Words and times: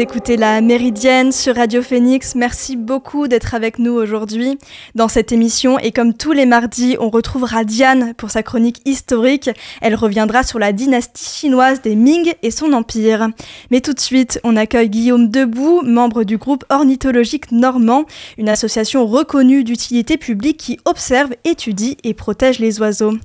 Vous 0.00 0.04
écoutez 0.04 0.38
la 0.38 0.62
Méridienne 0.62 1.30
sur 1.30 1.56
Radio 1.56 1.82
Phoenix. 1.82 2.34
Merci 2.34 2.76
beaucoup 2.76 3.28
d'être 3.28 3.54
avec 3.54 3.78
nous 3.78 3.92
aujourd'hui 3.92 4.58
dans 4.94 5.08
cette 5.08 5.30
émission. 5.30 5.78
Et 5.78 5.92
comme 5.92 6.14
tous 6.14 6.32
les 6.32 6.46
mardis, 6.46 6.96
on 7.00 7.10
retrouvera 7.10 7.64
Diane 7.64 8.14
pour 8.14 8.30
sa 8.30 8.42
chronique 8.42 8.80
historique. 8.86 9.50
Elle 9.82 9.94
reviendra 9.94 10.42
sur 10.42 10.58
la 10.58 10.72
dynastie 10.72 11.40
chinoise 11.40 11.82
des 11.82 11.96
Ming 11.96 12.32
et 12.42 12.50
son 12.50 12.72
empire. 12.72 13.28
Mais 13.70 13.82
tout 13.82 13.92
de 13.92 14.00
suite, 14.00 14.40
on 14.42 14.56
accueille 14.56 14.88
Guillaume 14.88 15.28
Debout, 15.28 15.82
membre 15.84 16.24
du 16.24 16.38
groupe 16.38 16.64
ornithologique 16.70 17.52
normand, 17.52 18.06
une 18.38 18.48
association 18.48 19.06
reconnue 19.06 19.64
d'utilité 19.64 20.16
publique 20.16 20.56
qui 20.56 20.80
observe, 20.86 21.32
étudie 21.44 21.98
et 22.04 22.14
protège 22.14 22.58
les 22.58 22.80
oiseaux. 22.80 23.18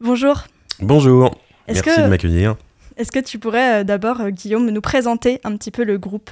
Bonjour. 0.00 0.44
Bonjour. 0.80 1.34
Merci 1.68 2.00
de 2.00 2.06
m'accueillir. 2.06 2.56
Est-ce 2.96 3.10
que 3.10 3.18
tu 3.18 3.38
pourrais 3.38 3.80
euh, 3.80 3.84
d'abord, 3.84 4.20
euh, 4.20 4.30
Guillaume, 4.30 4.70
nous 4.70 4.80
présenter 4.80 5.40
un 5.44 5.56
petit 5.56 5.70
peu 5.70 5.84
le 5.84 5.98
groupe? 5.98 6.30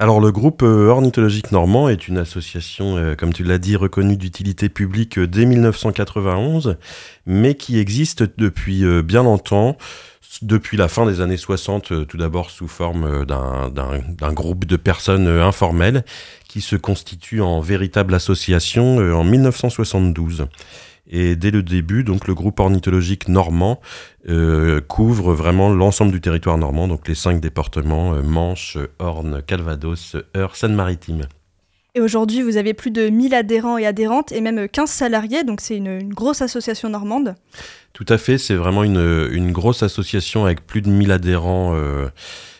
Alors 0.00 0.20
le 0.20 0.30
groupe 0.32 0.62
euh, 0.62 0.88
Ornithologique 0.88 1.52
Normand 1.52 1.88
est 1.88 2.08
une 2.08 2.18
association, 2.18 3.14
comme 3.16 3.32
tu 3.32 3.44
l'as 3.44 3.58
dit, 3.58 3.76
reconnue 3.76 4.16
d'utilité 4.16 4.68
publique 4.68 5.18
dès 5.18 5.44
1991, 5.44 6.76
mais 7.26 7.54
qui 7.54 7.78
existe 7.78 8.24
depuis 8.38 8.84
bien 9.02 9.24
longtemps, 9.24 9.76
depuis 10.42 10.76
la 10.76 10.86
fin 10.86 11.04
des 11.04 11.20
années 11.20 11.36
60, 11.36 12.06
tout 12.06 12.16
d'abord 12.16 12.50
sous 12.50 12.68
forme 12.68 13.26
d'un 13.26 14.32
groupe 14.32 14.66
de 14.66 14.76
personnes 14.76 15.26
informelles 15.26 16.04
qui 16.46 16.60
se 16.60 16.76
constitue 16.76 17.40
en 17.40 17.60
véritable 17.60 18.14
association 18.14 18.98
en 18.98 19.24
1972. 19.24 20.46
Et 21.10 21.36
dès 21.36 21.50
le 21.50 21.62
début, 21.62 22.04
donc 22.04 22.28
le 22.28 22.34
groupe 22.34 22.60
ornithologique 22.60 23.28
normand 23.28 23.80
euh, 24.28 24.80
couvre 24.80 25.32
vraiment 25.32 25.70
l'ensemble 25.70 26.12
du 26.12 26.20
territoire 26.20 26.58
normand, 26.58 26.86
donc 26.86 27.08
les 27.08 27.14
cinq 27.14 27.40
départements 27.40 28.14
euh, 28.14 28.22
Manche, 28.22 28.76
Orne, 28.98 29.42
Calvados, 29.46 30.16
Eure, 30.36 30.54
Seine-Maritime. 30.54 31.22
Et 31.94 32.00
aujourd'hui, 32.00 32.42
vous 32.42 32.58
avez 32.58 32.74
plus 32.74 32.90
de 32.90 33.08
1000 33.08 33.34
adhérents 33.34 33.78
et 33.78 33.86
adhérentes 33.86 34.32
et 34.32 34.42
même 34.42 34.68
15 34.68 34.90
salariés, 34.90 35.44
donc 35.44 35.62
c'est 35.62 35.76
une, 35.76 36.12
grosse 36.12 36.42
association 36.42 36.90
normande. 36.90 37.34
Tout 37.94 38.06
à 38.08 38.18
fait, 38.18 38.36
c'est 38.36 38.54
vraiment 38.54 38.84
une, 38.84 39.28
une, 39.32 39.50
grosse 39.50 39.82
association 39.82 40.44
avec 40.44 40.66
plus 40.66 40.82
de 40.82 40.90
1000 40.90 41.10
adhérents 41.10 41.72
euh, 41.74 42.08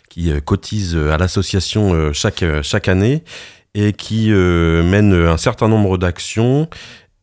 qui 0.08 0.32
cotisent 0.42 0.96
à 0.96 1.18
l'association 1.18 2.12
chaque, 2.14 2.42
chaque 2.62 2.88
année 2.88 3.22
et 3.74 3.92
qui 3.92 4.30
mène 4.30 5.12
un 5.12 5.36
certain 5.36 5.68
nombre 5.68 5.98
d'actions 5.98 6.68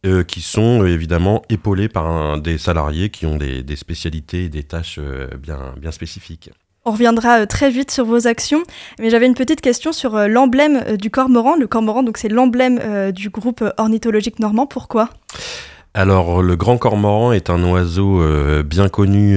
euh, 0.05 0.23
qui 0.23 0.41
sont 0.41 0.83
euh, 0.83 0.87
évidemment 0.87 1.41
épaulés 1.49 1.89
par 1.89 2.39
des 2.39 2.59
salariés 2.59 3.09
qui 3.09 3.25
ont 3.25 3.37
des, 3.37 3.63
spécialités 3.75 4.43
et 4.43 4.49
des 4.49 4.61
tâches 4.61 4.99
euh, 5.01 5.27
bien, 5.39 5.73
bien 5.77 5.91
spécifiques. 5.91 6.51
On 6.85 6.91
reviendra 6.91 7.47
très 7.47 7.71
vite 7.71 7.89
sur 7.89 8.05
vos 8.05 8.27
actions, 8.27 8.61
mais 8.99 9.09
j'avais 9.09 9.25
une 9.25 9.33
petite 9.33 9.61
question 9.61 9.91
sur 9.91 10.15
l'emblème 10.27 10.97
du 10.97 11.09
cormoran. 11.09 11.55
Le 11.55 11.65
cormoran, 11.65 12.03
donc 12.03 12.19
c'est 12.19 12.29
l'emblème 12.29 13.11
du 13.11 13.31
groupe 13.31 13.63
ornithologique 13.77 14.37
normand. 14.37 14.67
Pourquoi? 14.67 15.09
Alors, 15.95 16.43
le 16.43 16.55
grand 16.55 16.77
cormoran 16.77 17.31
est 17.31 17.49
un 17.49 17.63
oiseau 17.63 18.21
bien 18.63 18.87
connu 18.87 19.35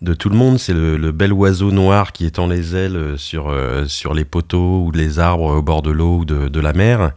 de 0.00 0.14
tout 0.14 0.28
le 0.28 0.36
monde. 0.36 0.60
C'est 0.60 0.74
le, 0.74 1.10
bel 1.10 1.32
oiseau 1.32 1.72
noir 1.72 2.12
qui 2.12 2.24
étend 2.24 2.46
les 2.46 2.76
ailes 2.76 3.14
sur, 3.16 3.52
sur 3.88 4.14
les 4.14 4.24
poteaux 4.24 4.84
ou 4.84 4.92
les 4.92 5.18
arbres 5.18 5.56
au 5.56 5.62
bord 5.62 5.82
de 5.82 5.90
l'eau 5.90 6.18
ou 6.18 6.24
de, 6.24 6.46
de, 6.46 6.60
la 6.60 6.72
mer. 6.72 7.14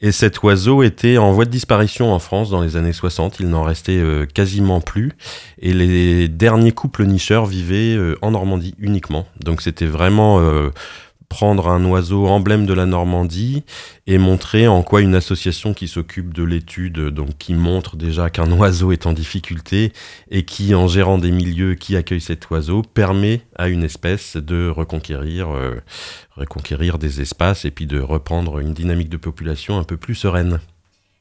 Et 0.00 0.12
cet 0.12 0.44
oiseau 0.44 0.84
était 0.84 1.18
en 1.18 1.32
voie 1.32 1.44
de 1.44 1.50
disparition 1.50 2.12
en 2.12 2.20
France 2.20 2.50
dans 2.50 2.60
les 2.60 2.76
années 2.76 2.92
60. 2.92 3.40
Il 3.40 3.48
n'en 3.48 3.64
restait 3.64 3.98
euh, 3.98 4.26
quasiment 4.26 4.80
plus. 4.80 5.12
Et 5.60 5.72
les 5.72 6.28
derniers 6.28 6.70
couples 6.70 7.04
nicheurs 7.04 7.46
vivaient 7.46 7.96
euh, 7.96 8.16
en 8.22 8.30
Normandie 8.30 8.74
uniquement. 8.78 9.26
Donc 9.40 9.60
c'était 9.60 9.86
vraiment 9.86 10.38
euh, 10.38 10.70
prendre 11.28 11.68
un 11.68 11.84
oiseau 11.84 12.26
emblème 12.26 12.66
de 12.66 12.72
la 12.72 12.86
Normandie 12.86 13.64
et 14.06 14.18
montrer 14.18 14.66
en 14.66 14.82
quoi 14.82 15.02
une 15.02 15.14
association 15.14 15.74
qui 15.74 15.86
s'occupe 15.86 16.32
de 16.32 16.42
l'étude, 16.42 17.08
donc 17.08 17.36
qui 17.38 17.54
montre 17.54 17.96
déjà 17.96 18.30
qu'un 18.30 18.50
oiseau 18.58 18.92
est 18.92 19.06
en 19.06 19.12
difficulté 19.12 19.92
et 20.30 20.44
qui, 20.44 20.74
en 20.74 20.88
gérant 20.88 21.18
des 21.18 21.30
milieux 21.30 21.74
qui 21.74 21.96
accueillent 21.96 22.20
cet 22.20 22.50
oiseau, 22.50 22.82
permet 22.82 23.42
à 23.56 23.68
une 23.68 23.84
espèce 23.84 24.36
de 24.36 24.68
reconquérir, 24.68 25.50
euh, 25.50 25.80
reconquérir 26.36 26.98
des 26.98 27.20
espaces 27.20 27.64
et 27.64 27.70
puis 27.70 27.86
de 27.86 28.00
reprendre 28.00 28.58
une 28.58 28.72
dynamique 28.72 29.10
de 29.10 29.16
population 29.16 29.78
un 29.78 29.84
peu 29.84 29.96
plus 29.96 30.14
sereine. 30.14 30.60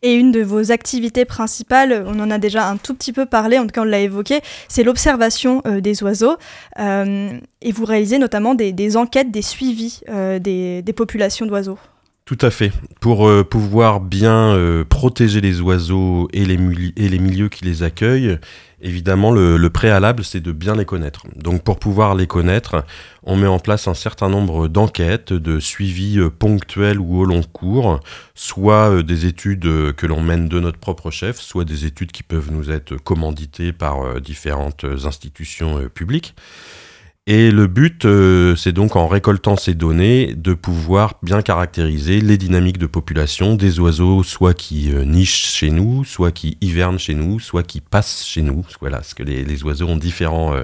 Et 0.04 0.14
une 0.14 0.32
de 0.32 0.42
vos 0.42 0.72
activités 0.72 1.26
principales, 1.26 2.06
on 2.08 2.20
en 2.20 2.30
a 2.30 2.38
déjà 2.38 2.68
un 2.70 2.78
tout 2.78 2.94
petit 2.94 3.12
peu 3.12 3.26
parlé, 3.26 3.58
en 3.58 3.64
tout 3.64 3.72
cas 3.72 3.82
on 3.82 3.86
l'a 3.86 4.00
évoqué, 4.00 4.42
c'est 4.68 4.84
l'observation 4.84 5.64
euh, 5.66 5.82
des 5.82 6.04
oiseaux. 6.04 6.38
Euh, 6.80 7.30
et 7.62 7.72
vous 7.72 7.86
réalisez 7.86 8.20
notamment 8.20 8.54
des, 8.54 8.98
enquêtes, 8.98 9.32
des 9.32 9.42
suivis 9.42 10.02
euh, 10.10 10.38
des, 10.38 10.94
populations 10.96 11.48
d'oiseaux. 11.48 11.80
Tout 12.28 12.38
à 12.42 12.52
fait. 12.52 12.72
Pour 13.00 13.28
pouvoir 13.46 14.02
bien 14.02 14.84
protéger 14.90 15.42
les 15.42 15.62
oiseaux 15.62 16.28
et 16.34 16.46
les, 16.46 16.58
milieux 16.58 17.48
qui 17.48 17.64
les 17.64 17.84
accueillent, 17.84 18.38
Évidemment, 18.80 19.32
le, 19.32 19.70
préalable, 19.70 20.24
c'est 20.24 20.40
de 20.40 20.52
bien 20.52 20.76
les 20.76 20.86
connaître. 20.86 21.26
Donc 21.36 21.64
pour 21.64 21.80
pouvoir 21.80 22.14
les 22.14 22.28
connaître, 22.28 22.86
on 23.24 23.36
met 23.36 23.48
en 23.48 23.58
place 23.58 23.88
un 23.88 23.96
certain 23.96 24.30
nombre 24.30 24.68
d'enquêtes, 24.68 25.34
de 25.34 25.60
suivis 25.60 26.20
euh, 26.20 26.30
ponctuels 26.30 27.00
ou 27.00 27.18
au 27.18 27.26
long 27.26 27.42
cours, 27.42 28.00
soit 28.36 28.92
euh, 28.92 29.04
des 29.04 29.26
études 29.26 29.66
euh, 29.66 29.94
que 29.94 30.06
l'on 30.06 30.22
mène 30.22 30.48
de 30.48 30.60
notre 30.60 30.78
propre 30.78 31.10
chef, 31.10 31.40
soit 31.40 31.66
des 31.66 31.86
études 31.86 32.12
qui 32.12 32.22
peuvent 32.22 32.52
nous 32.52 32.70
être 32.70 32.96
commanditées 32.98 33.74
par 33.74 34.22
différentes 34.22 34.86
institutions 35.06 35.90
publiques. 35.90 36.36
Et 37.30 37.52
le 37.52 37.68
but, 37.68 38.06
euh, 38.06 38.56
c'est 38.56 38.72
donc 38.72 38.96
en 38.96 39.06
récoltant 39.06 39.58
ces 39.58 39.74
données, 39.74 40.34
de 40.34 40.54
pouvoir 40.54 41.16
bien 41.22 41.42
caractériser 41.42 42.22
les 42.22 42.38
dynamiques 42.38 42.78
de 42.78 42.86
population 42.86 43.56
des 43.56 43.82
oiseaux, 43.82 44.24
soit 44.24 44.54
qui 44.54 44.94
euh, 44.94 45.04
nichent 45.04 45.52
chez 45.52 45.70
nous, 45.70 46.06
soit 46.06 46.32
qui 46.32 46.58
hivernent 46.62 46.98
chez 46.98 47.16
nous, 47.16 47.42
soit 47.42 47.64
qui 47.64 47.82
passent 47.82 48.26
chez 48.26 48.42
nous. 48.42 48.66
Voilà, 48.80 49.00
parce 49.00 49.14
que 49.14 49.24
les, 49.24 49.62
oiseaux 49.66 49.88
ont 49.88 49.98
différents, 49.98 50.56
euh, 50.56 50.64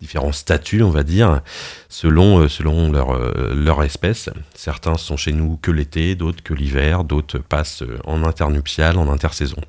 différents 0.00 0.32
statuts, 0.32 0.82
on 0.82 0.88
va 0.88 1.02
dire, 1.02 1.42
selon, 1.90 2.48
selon 2.48 2.90
leur, 2.90 3.12
leur 3.54 3.82
espèce. 3.82 4.30
Certains 4.54 4.96
sont 4.96 5.18
chez 5.18 5.32
nous 5.32 5.58
que 5.60 5.70
l'été, 5.70 6.14
d'autres 6.14 6.42
que 6.42 6.54
l'hiver, 6.54 7.04
d'autres 7.04 7.38
passent 7.38 7.84
en 8.06 8.24
internuptial, 8.24 8.96
en 8.96 9.12
intersaison. 9.12 9.60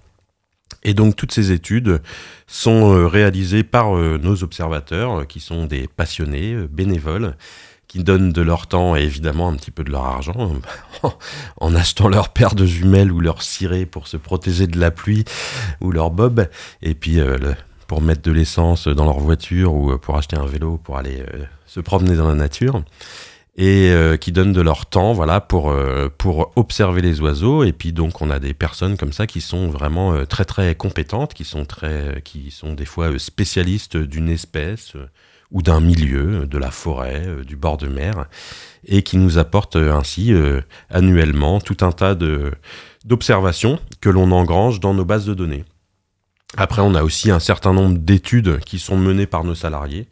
Et 0.83 0.93
donc 0.93 1.15
toutes 1.15 1.31
ces 1.31 1.51
études 1.51 2.01
sont 2.47 2.93
euh, 2.93 3.07
réalisées 3.07 3.63
par 3.63 3.95
euh, 3.95 4.17
nos 4.21 4.43
observateurs, 4.43 5.19
euh, 5.19 5.25
qui 5.25 5.39
sont 5.39 5.65
des 5.65 5.87
passionnés, 5.87 6.55
bénévoles, 6.69 7.35
qui 7.87 8.03
donnent 8.03 8.31
de 8.31 8.41
leur 8.41 8.67
temps 8.67 8.95
et 8.95 9.01
évidemment 9.01 9.49
un 9.49 9.55
petit 9.55 9.71
peu 9.71 9.83
de 9.83 9.91
leur 9.91 10.05
argent 10.05 10.53
en 11.59 11.75
achetant 11.75 12.07
leur 12.07 12.29
paire 12.29 12.55
de 12.55 12.65
jumelles 12.65 13.11
ou 13.11 13.19
leur 13.19 13.41
ciré 13.41 13.85
pour 13.85 14.07
se 14.07 14.15
protéger 14.15 14.67
de 14.67 14.79
la 14.79 14.91
pluie 14.91 15.25
ou 15.81 15.91
leur 15.91 16.11
bob, 16.11 16.47
et 16.83 16.93
puis 16.93 17.19
pour 17.87 18.03
mettre 18.03 18.21
de 18.21 18.31
l'essence 18.31 18.87
dans 18.87 19.05
leur 19.05 19.17
voiture 19.17 19.73
ou 19.73 19.97
pour 19.97 20.17
acheter 20.17 20.37
un 20.37 20.45
vélo 20.45 20.77
pour 20.77 20.97
aller 20.97 21.23
se 21.65 21.79
promener 21.79 22.15
dans 22.15 22.27
la 22.27 22.35
nature 22.35 22.83
et 23.55 23.91
euh, 23.91 24.17
qui 24.17 24.31
donnent 24.31 24.53
de 24.53 24.61
leur 24.61 24.85
temps 24.85 25.13
voilà 25.13 25.41
pour 25.41 25.71
euh, 25.71 26.09
pour 26.17 26.51
observer 26.55 27.01
les 27.01 27.19
oiseaux 27.21 27.63
et 27.63 27.73
puis 27.73 27.91
donc 27.91 28.21
on 28.21 28.29
a 28.29 28.39
des 28.39 28.53
personnes 28.53 28.97
comme 28.97 29.11
ça 29.13 29.27
qui 29.27 29.41
sont 29.41 29.67
vraiment 29.69 30.13
euh, 30.13 30.25
très 30.25 30.45
très 30.45 30.75
compétentes 30.75 31.33
qui 31.33 31.43
sont 31.43 31.65
très 31.65 32.21
qui 32.23 32.51
sont 32.51 32.73
des 32.73 32.85
fois 32.85 33.17
spécialistes 33.17 33.97
d'une 33.97 34.29
espèce 34.29 34.93
ou 35.51 35.61
d'un 35.63 35.79
milieu 35.79 36.45
de 36.45 36.57
la 36.57 36.69
forêt 36.69 37.27
du 37.45 37.55
bord 37.55 37.77
de 37.77 37.87
mer 37.87 38.25
et 38.85 39.01
qui 39.01 39.17
nous 39.17 39.39
apportent 39.39 39.77
ainsi 39.77 40.31
annuellement 40.91 41.59
tout 41.59 41.77
un 41.81 41.91
tas 41.91 42.13
de 42.13 42.51
d'observations 43.03 43.79
que 43.99 44.09
l'on 44.09 44.31
engrange 44.31 44.79
dans 44.79 44.93
nos 44.93 45.05
bases 45.05 45.25
de 45.25 45.33
données. 45.33 45.65
Après, 46.57 46.81
on 46.81 46.95
a 46.95 47.03
aussi 47.03 47.29
un 47.31 47.39
certain 47.39 47.73
nombre 47.73 47.99
d'études 47.99 48.59
qui 48.59 48.79
sont 48.79 48.97
menées 48.97 49.27
par 49.27 49.43
nos 49.43 49.55
salariés 49.55 50.07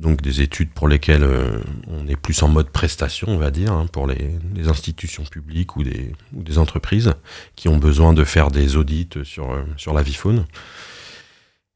donc 0.00 0.22
des 0.22 0.40
études 0.40 0.70
pour 0.70 0.88
lesquelles 0.88 1.22
euh, 1.22 1.58
on 1.88 2.08
est 2.08 2.16
plus 2.16 2.42
en 2.42 2.48
mode 2.48 2.70
prestation, 2.70 3.28
on 3.28 3.36
va 3.36 3.50
dire, 3.50 3.72
hein, 3.72 3.86
pour 3.92 4.06
les, 4.06 4.38
institutions 4.66 5.24
publiques 5.24 5.76
ou 5.76 5.82
des, 5.82 6.58
entreprises 6.58 7.12
qui 7.54 7.68
ont 7.68 7.78
besoin 7.78 8.12
de 8.12 8.24
faire 8.24 8.50
des 8.50 8.76
audits 8.76 9.08
sur, 9.24 9.52
euh, 9.52 9.62
sur 9.76 9.94
la 9.94 10.02
vie. 10.02 10.18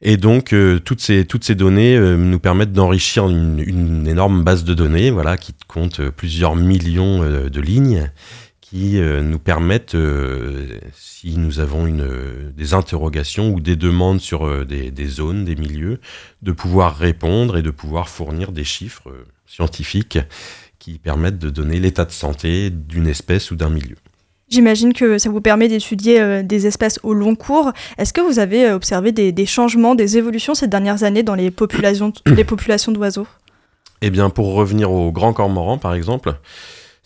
Et 0.03 0.17
donc, 0.17 0.53
euh, 0.53 0.81
toutes, 0.81 1.01
ces, 1.01 1.25
données 1.55 1.99
nous 1.99 2.39
permettent 2.39 2.73
d'enrichir 2.73 3.29
une, 3.29 4.07
énorme 4.07 4.43
base 4.43 4.65
de 4.65 4.75
données 4.75 5.11
voilà, 5.11 5.37
qui 5.37 5.55
compte 5.69 6.01
plusieurs 6.11 6.57
millions 6.57 7.21
de 7.21 7.61
lignes 7.61 8.11
qui 8.75 8.99
euh, 8.99 9.23
nous 9.23 9.39
permettent, 9.39 9.95
euh, 9.95 10.67
si 10.99 11.39
nous 11.39 11.61
avons 11.61 11.87
une, 11.87 12.09
des 12.57 12.75
interrogations 12.75 13.51
ou 13.51 13.61
des 13.61 13.77
demandes 13.77 14.21
sur 14.21 14.49
euh, 14.49 14.65
des, 14.65 14.91
des, 14.91 15.07
zones, 15.07 15.45
des 15.45 15.55
milieux, 15.55 16.01
de 16.43 16.51
pouvoir 16.51 16.97
répondre 16.97 17.57
et 17.57 17.63
de 17.63 17.71
pouvoir 17.71 18.09
fournir 18.09 18.51
des 18.51 18.65
chiffres 18.65 19.13
scientifiques 19.47 20.19
qui 20.81 20.99
permettent 20.99 21.39
de 21.39 21.51
donner 21.51 21.79
l'état 21.79 22.05
de 22.05 22.11
santé 22.11 22.71
d'une 22.71 23.07
espèce 23.07 23.53
ou 23.53 23.55
d'un 23.55 23.71
milieu. 23.71 23.95
J'imagine 24.49 24.93
que 24.93 25.19
ça 25.19 25.31
vous 25.31 25.41
permet 25.41 25.69
d'étudier 25.69 26.43
des 26.43 26.67
espèces 26.67 26.99
au 27.05 27.15
long 27.15 27.37
cours. 27.37 27.73
Est-ce 27.97 28.13
que 28.13 28.21
vous 28.21 28.41
avez 28.41 28.73
observé 28.73 29.13
des, 29.13 29.31
des, 29.31 29.47
changements, 29.47 29.95
des 29.95 30.19
évolutions 30.19 30.55
ces 30.55 30.67
dernières 30.67 31.05
années 31.05 31.23
dans 31.23 31.37
les 31.37 31.53
populations, 31.53 32.13
les 32.27 32.45
populations 32.45 32.91
d'oiseaux? 32.91 33.29
Eh 34.03 34.11
bien, 34.11 34.31
pour 34.31 34.55
revenir 34.55 34.91
au 34.91 35.13
grand 35.13 35.33
cormoran, 35.33 35.79
par 35.79 35.95
exemple, 35.95 36.35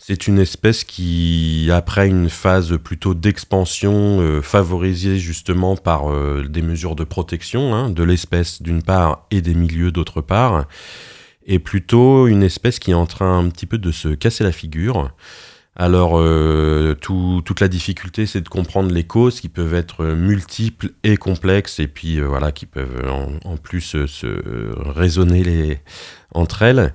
c'est 0.01 0.27
une 0.27 0.39
espèce 0.39 0.85
qui, 0.85 1.69
après 1.73 2.07
une 2.07 2.29
phase 2.29 2.77
plutôt 2.77 3.13
d'expansion, 3.13 4.21
euh, 4.21 4.41
favorisée 4.41 5.19
justement 5.19 5.75
par 5.75 6.09
euh, 6.09 6.47
des 6.49 6.61
mesures 6.61 6.95
de 6.95 7.03
protection 7.03 7.75
hein, 7.75 7.89
de 7.89 8.03
l'espèce 8.03 8.61
d'une 8.61 8.81
part 8.81 9.27
et 9.29 9.41
des 9.41 9.53
milieux 9.53 9.91
d'autre 9.91 10.21
part, 10.21 10.67
est 11.45 11.59
plutôt 11.59 12.27
une 12.27 12.43
espèce 12.43 12.79
qui 12.79 12.91
est 12.91 12.95
en 12.95 13.05
train 13.07 13.39
un 13.39 13.49
petit 13.49 13.65
peu 13.65 13.77
de 13.77 13.91
se 13.91 14.07
casser 14.07 14.45
la 14.45 14.53
figure. 14.53 15.11
Alors, 15.81 16.19
euh, 16.19 16.93
toute 16.93 17.61
la 17.61 17.69
difficulté, 17.69 18.25
c'est 18.25 18.41
de 18.41 18.49
comprendre 18.49 18.91
les 18.91 19.05
causes 19.05 19.39
qui 19.39 19.47
peuvent 19.49 19.73
être 19.73 20.05
multiples 20.05 20.91
et 21.03 21.15
complexes, 21.17 21.79
et 21.79 21.87
puis 21.87 22.19
voilà, 22.19 22.51
qui 22.51 22.65
peuvent 22.65 23.09
en, 23.45 23.55
plus 23.57 24.05
se 24.05 24.89
raisonner 24.91 25.79
entre 26.33 26.61
elles. 26.63 26.93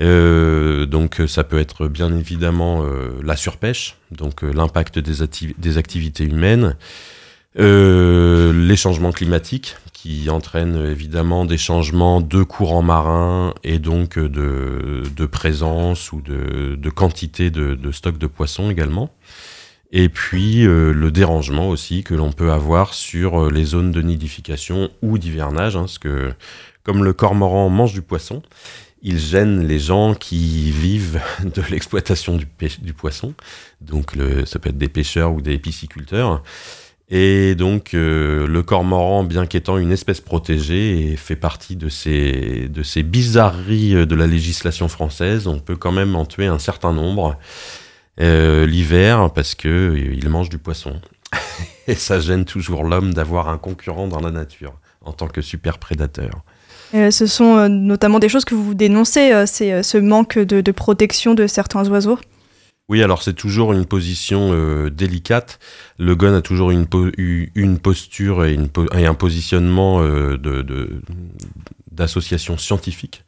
Euh, 0.00 0.84
donc 0.86 1.22
ça 1.26 1.44
peut 1.44 1.58
être 1.58 1.88
bien 1.88 2.14
évidemment 2.14 2.84
euh, 2.84 3.18
la 3.22 3.36
surpêche, 3.36 3.96
donc 4.10 4.44
euh, 4.44 4.52
l'impact 4.52 4.98
des, 4.98 5.22
activités 5.78 6.24
humaines, 6.24 6.76
les 7.58 8.76
changements 8.76 9.12
climatiques 9.12 9.76
qui 10.06 10.30
entraînent 10.30 10.86
évidemment 10.86 11.44
des 11.44 11.58
changements 11.58 12.20
de 12.20 12.44
courants 12.44 12.82
marins 12.82 13.54
et 13.64 13.80
donc 13.80 14.20
de, 14.20 15.26
présence 15.26 16.12
ou 16.12 16.20
de, 16.20 16.90
quantité 16.90 17.50
de, 17.50 17.90
stock 17.90 18.16
de 18.16 18.28
poissons 18.28 18.70
également. 18.70 19.10
Et 19.90 20.08
puis 20.08 20.62
le 20.62 21.10
dérangement 21.10 21.68
aussi 21.68 22.04
que 22.04 22.14
l'on 22.14 22.30
peut 22.30 22.52
avoir 22.52 22.94
sur 22.94 23.50
les 23.50 23.64
zones 23.64 23.90
de 23.90 24.00
nidification 24.00 24.90
ou 25.02 25.18
d'hivernage, 25.18 25.76
hein, 25.76 25.80
parce 25.80 25.98
que 25.98 26.32
comme 26.84 27.02
le 27.02 27.12
cormoran 27.12 27.68
mange 27.68 27.92
du 27.92 28.02
poisson, 28.02 28.42
il 29.02 29.18
gêne 29.18 29.66
les 29.66 29.80
gens 29.80 30.14
qui 30.14 30.70
vivent 30.70 31.20
de 31.42 31.62
l'exploitation 31.68 32.36
du, 32.36 32.46
poisson. 32.92 33.34
Donc 33.80 34.12
ça 34.44 34.60
peut 34.60 34.68
être 34.68 34.78
des 34.78 34.88
pêcheurs 34.88 35.32
ou 35.32 35.40
des 35.40 35.58
pisciculteurs. 35.58 36.44
Et 37.08 37.54
donc 37.54 37.94
euh, 37.94 38.46
le 38.46 38.62
cormoran, 38.62 39.22
bien 39.22 39.46
qu'étant 39.46 39.78
une 39.78 39.92
espèce 39.92 40.20
protégée, 40.20 41.14
fait 41.16 41.36
partie 41.36 41.76
de 41.76 41.88
ces, 41.88 42.68
de 42.68 42.82
ces 42.82 43.02
bizarreries 43.02 44.06
de 44.06 44.14
la 44.14 44.26
législation 44.26 44.88
française. 44.88 45.46
On 45.46 45.60
peut 45.60 45.76
quand 45.76 45.92
même 45.92 46.16
en 46.16 46.24
tuer 46.24 46.46
un 46.46 46.58
certain 46.58 46.92
nombre 46.92 47.36
euh, 48.20 48.66
l'hiver 48.66 49.30
parce 49.34 49.54
que 49.54 49.68
euh, 49.68 50.14
il 50.14 50.28
mange 50.28 50.48
du 50.48 50.58
poisson. 50.58 51.00
Et 51.86 51.94
ça 51.94 52.18
gêne 52.18 52.44
toujours 52.44 52.82
l'homme 52.82 53.14
d'avoir 53.14 53.48
un 53.48 53.58
concurrent 53.58 54.08
dans 54.08 54.20
la 54.20 54.30
nature 54.30 54.74
en 55.04 55.12
tant 55.12 55.28
que 55.28 55.40
super 55.40 55.78
prédateur. 55.78 56.42
Euh, 56.94 57.10
ce 57.10 57.26
sont 57.26 57.56
euh, 57.56 57.68
notamment 57.68 58.18
des 58.18 58.28
choses 58.28 58.44
que 58.44 58.54
vous 58.54 58.74
dénoncez, 58.74 59.32
euh, 59.32 59.44
c'est 59.46 59.82
ce 59.82 59.98
manque 59.98 60.38
de, 60.38 60.70
protection 60.72 61.34
de 61.34 61.46
certains 61.46 61.88
oiseaux? 61.88 62.18
Oui, 62.88 63.02
alors 63.02 63.22
c'est 63.22 63.34
toujours 63.34 63.72
une 63.72 63.84
position 63.84 64.88
délicate. 64.88 65.58
Le 65.98 66.14
gun 66.14 66.34
a 66.34 66.40
toujours 66.40 66.70
une, 66.70 66.86
une 67.16 67.78
posture 67.80 68.44
et, 68.44 68.56
un 68.92 69.14
positionnement 69.14 70.00
d'association 71.90 72.54
de, 72.54 72.60
scientifique. 72.60 73.24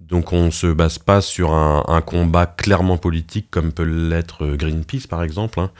Donc 0.00 0.32
on 0.32 0.46
ne 0.46 0.50
se 0.50 0.66
base 0.66 0.98
pas 0.98 1.20
sur 1.20 1.52
un, 1.52 2.00
combat 2.02 2.46
clairement 2.46 2.98
politique 2.98 3.48
comme 3.50 3.72
peut 3.72 3.82
l'être 3.82 4.46
Greenpeace 4.56 5.06
par 5.08 5.22
exemple. 5.22 5.60
Hein. 5.60 5.70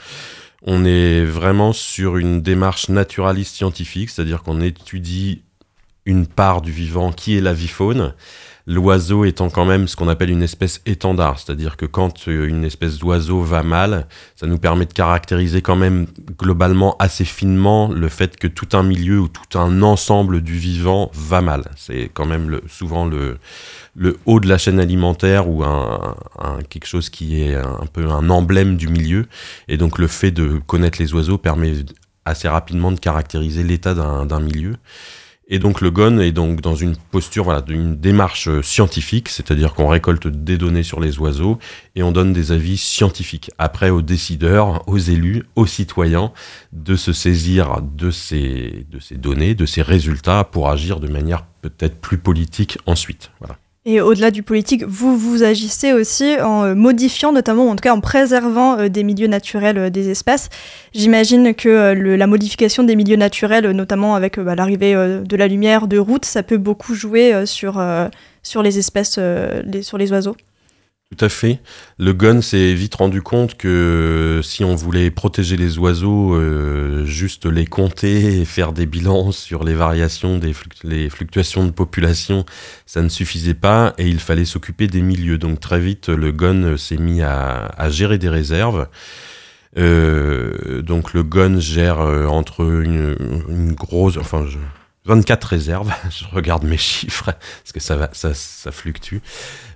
On 0.65 0.85
est 0.85 1.25
vraiment 1.25 1.73
sur 1.73 2.17
une 2.17 2.41
démarche 2.41 2.89
naturaliste 2.89 3.55
scientifique, 3.55 4.11
c'est-à-dire 4.11 4.43
qu'on 4.43 4.61
étudie 4.61 5.43
une 6.07 6.27
part 6.27 6.63
du 6.63 6.71
vivant 6.71 7.13
qui 7.13 7.37
est 7.37 7.41
la 7.41 7.53
vie 7.53 7.69
faune, 7.69 8.15
l'oiseau 8.67 9.25
étant 9.25 9.51
quand 9.51 9.65
même 9.65 9.89
ce 9.89 9.97
qu'on 9.97 10.09
appelle 10.09 10.31
une 10.31 10.43
espèce 10.43 10.81
étendard, 10.87 11.39
c'est-à-dire 11.39 11.77
que 11.77 11.87
quand 11.87 12.29
euh, 12.29 12.47
une 12.47 12.65
espèce 12.65 12.99
d'oiseau 12.99 13.43
va 13.43 13.63
mal, 13.63 14.07
ça 14.37 14.47
nous 14.47 14.59
permet 14.59 14.87
de 14.87 14.93
caractériser 14.93 15.63
quand 15.63 15.77
même 15.77 16.07
globalement 16.39 16.97
assez 16.99 17.25
finement 17.25 17.89
le 17.89 18.09
fait 18.09 18.37
que 18.37 18.47
tout 18.47 18.69
un 18.73 18.83
milieu 18.83 19.21
ou 19.21 19.29
tout 19.29 19.59
un 19.59 19.83
ensemble 19.83 20.41
du 20.41 20.55
vivant 20.55 21.11
va 21.15 21.41
mal. 21.41 21.65
C'est 21.77 22.11
quand 22.13 22.27
même 22.27 22.61
souvent 22.69 23.07
le, 23.07 23.39
le 23.95 24.19
haut 24.27 24.41
de 24.41 24.49
la 24.49 24.59
chaîne 24.59 24.81
alimentaire 24.81 25.49
ou 25.49 25.65
un, 25.65 26.15
quelque 26.69 26.87
chose 26.87 27.11
qui 27.11 27.43
est 27.43 27.55
un 27.55 27.87
peu 27.93 28.09
un 28.09 28.31
emblème 28.31 28.77
du 28.77 28.89
milieu. 28.89 29.27
Et 29.69 29.77
donc 29.77 29.99
le 29.99 30.07
fait 30.07 30.31
de 30.31 30.61
connaître 30.67 30.99
les 31.01 31.13
oiseaux 31.15 31.39
permet 31.39 31.73
assez 32.25 32.49
rapidement 32.49 32.93
de 32.93 33.01
caractériser 33.01 33.63
l'état 33.63 33.95
d'un 33.95 34.41
milieu. 34.41 34.77
Et 35.49 35.59
donc 35.59 35.81
le 35.81 35.91
GON 35.91 36.19
est 36.19 36.33
donc 36.33 36.61
dans 36.61 36.75
une 36.75 36.97
posture 36.97 37.45
voilà, 37.45 37.61
d'une 37.61 37.97
démarche 37.97 38.49
euh, 38.49 38.63
scientifique, 38.63 39.29
c'est-à-dire 39.29 39.75
qu'on 39.75 39.89
récolte 39.89 40.29
des 40.29 40.57
données 40.57 40.83
sur 40.83 41.01
les 41.01 41.19
oiseaux 41.19 41.59
et 41.97 42.03
on 42.03 42.13
donne 42.13 42.33
des 42.33 42.53
avis 42.53 42.79
scientifiques. 42.79 43.51
Après 43.59 43.91
aux 43.91 44.03
décideurs, 44.03 44.87
aux 44.89 44.99
élus, 44.99 45.45
aux 45.57 45.67
citoyens 45.67 46.33
de 46.73 46.97
se 46.97 47.13
saisir 47.13 47.83
de 47.83 48.11
ces, 48.11 48.87
de 48.91 48.99
ces 48.99 49.17
données, 49.17 49.55
de 49.55 49.67
ces 49.67 49.83
résultats 49.83 50.45
pour 50.45 50.71
agir 50.71 51.01
de 51.01 51.09
manière 51.09 51.45
peut-être 51.61 52.01
plus 52.01 52.19
politique 52.19 52.79
ensuite. 52.87 53.31
Voilà. 53.41 53.57
Et 53.85 54.01
au-delà 54.01 54.31
du 54.31 54.45
politique, 54.45 54.85
vous 54.85 55.17
vous 55.17 55.43
agissez 55.43 55.93
aussi 55.93 56.37
en 56.41 56.65
euh, 56.65 56.75
modifiant, 56.77 57.33
notamment, 57.33 57.69
en 57.69 57.75
tout 57.75 57.83
cas 57.83 57.93
en 57.93 58.01
préservant 58.01 58.79
euh, 58.79 58.89
des 58.89 59.03
milieux 59.03 59.27
naturels 59.27 59.77
euh, 59.77 59.91
des 59.91 60.09
espèces. 60.09 60.51
J'imagine 60.95 61.53
que 61.53 61.93
la 61.93 62.27
modification 62.29 62.85
des 62.85 62.95
milieux 62.95 63.17
naturels, 63.17 63.69
notamment 63.73 64.15
avec 64.15 64.39
bah, 64.39 64.55
l'arrivée 64.55 64.95
de 64.95 65.37
la 65.37 65.49
lumière, 65.49 65.89
de 65.89 65.99
routes, 65.99 66.25
ça 66.25 66.45
peut 66.45 66.59
beaucoup 66.59 66.95
jouer 66.95 67.47
sur, 67.47 67.83
sur 68.43 68.63
les 68.63 68.79
espèces, 68.79 69.19
sur 69.83 69.99
les 69.99 70.13
oiseaux. 70.13 70.37
Tout 71.15 71.27
à 71.27 71.29
fait. 71.29 71.59
Le 71.99 72.15
gun 72.15 72.41
s'est 72.41 72.73
vite 72.73 72.95
rendu 72.95 73.21
compte 73.21 73.59
que 73.59 74.41
si 74.43 74.65
on 74.65 74.75
voulait 74.75 75.11
protéger 75.11 75.59
les 75.59 75.77
oiseaux, 75.77 76.35
euh, 76.35 77.05
juste 77.05 77.45
les 77.45 77.67
compter 77.67 78.41
et 78.41 78.45
faire 78.47 78.73
des 78.73 78.87
bilans 78.87 79.31
sur 79.31 79.63
les 79.63 79.75
variations, 79.75 80.39
des 80.39 80.55
les 80.85 81.11
fluctuations 81.11 81.67
de 81.67 81.71
population, 81.71 82.47
ça 82.87 83.03
ne 83.03 83.11
suffisait 83.11 83.53
pas 83.53 83.93
et 83.99 84.09
il 84.09 84.21
fallait 84.21 84.47
s'occuper 84.47 84.87
des 84.87 85.03
milieux. 85.03 85.37
Donc 85.37 85.61
très 85.61 85.81
vite, 85.81 86.09
le 86.09 86.33
gun 86.33 86.79
s'est 86.79 86.97
mis 86.97 87.21
à, 87.21 87.91
gérer 87.91 88.17
des 88.17 88.31
réserves. 88.31 88.89
Euh, 89.77 90.81
donc 90.81 91.13
le 91.13 91.25
gun 91.25 91.61
gère 91.61 92.01
euh, 92.01 92.27
entre 92.27 92.63
une, 92.63 93.17
une 93.51 93.73
grosse, 93.75 94.17
enfin 94.17 94.47
24 95.05 95.45
réserves, 95.45 95.93
je 96.11 96.25
regarde 96.33 96.65
mes 96.65 96.77
chiffres 96.77 97.33
parce 97.33 97.73
que 97.73 97.81
ça, 97.81 97.97
va, 97.97 98.11
ça, 98.13 98.35
ça 98.35 98.71
fluctue. 98.71 99.19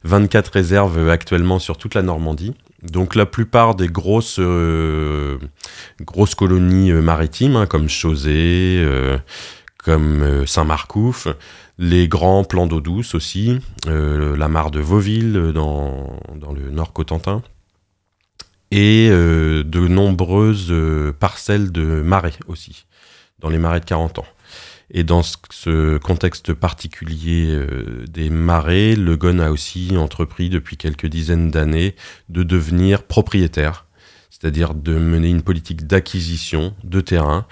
24 0.05 0.49
réserves 0.49 1.09
actuellement 1.11 1.59
sur 1.59 1.79
toute 1.79 1.95
la 1.95 2.03
Normandie. 2.03 2.55
Donc 2.83 3.15
la 3.15 3.27
plupart 3.27 3.75
des 3.75 3.89
grosses, 3.89 4.39
euh, 4.39 5.39
colonies 6.37 6.93
euh, 6.93 7.01
maritimes, 7.01 7.57
hein, 7.57 7.67
comme 7.67 7.89
Chausey, 7.89 8.79
euh, 8.79 9.19
comme 9.79 10.47
Saint-Marcouf, 10.47 11.29
les 11.79 12.09
grands 12.09 12.45
plans 12.45 12.67
d'eau 12.67 12.81
douce 12.81 13.15
aussi, 13.15 13.61
la 13.87 14.49
mare 14.49 14.73
de 14.73 14.81
Vauville 14.81 15.53
dans, 15.55 16.19
dans 16.35 16.53
le 16.53 16.71
nord 16.71 16.93
Cotentin, 16.93 17.43
et 18.73 19.09
de 19.09 19.87
nombreuses 19.87 20.75
parcelles 21.21 21.71
de 21.71 22.03
marais 22.03 22.33
aussi, 22.49 22.87
dans 23.39 23.49
les 23.49 23.59
marais 23.59 23.79
de 23.79 23.85
40 23.85 24.19
ans. 24.19 24.27
Et 24.91 25.03
dans 25.03 25.23
ce 25.23 25.99
contexte 25.99 26.53
particulier 26.53 27.49
euh, 27.51 28.05
des 28.09 28.31
marais, 28.31 28.95
le 28.95 29.17
GON 29.17 29.41
a 29.41 29.51
aussi 29.51 29.97
entrepris 29.97 30.49
depuis 30.49 30.77
quelques 30.77 31.07
dizaines 31.07 31.51
d'années 31.51 31.97
de 32.29 32.45
devenir 32.45 33.03
propriétaire, 33.03 33.87
c'est-à-dire 34.31 34.75
de 34.75 34.97
mener 34.97 35.29
une 35.29 35.43
politique 35.43 35.87
d'acquisition 35.87 36.75
de 36.85 37.01
terrain 37.01 37.47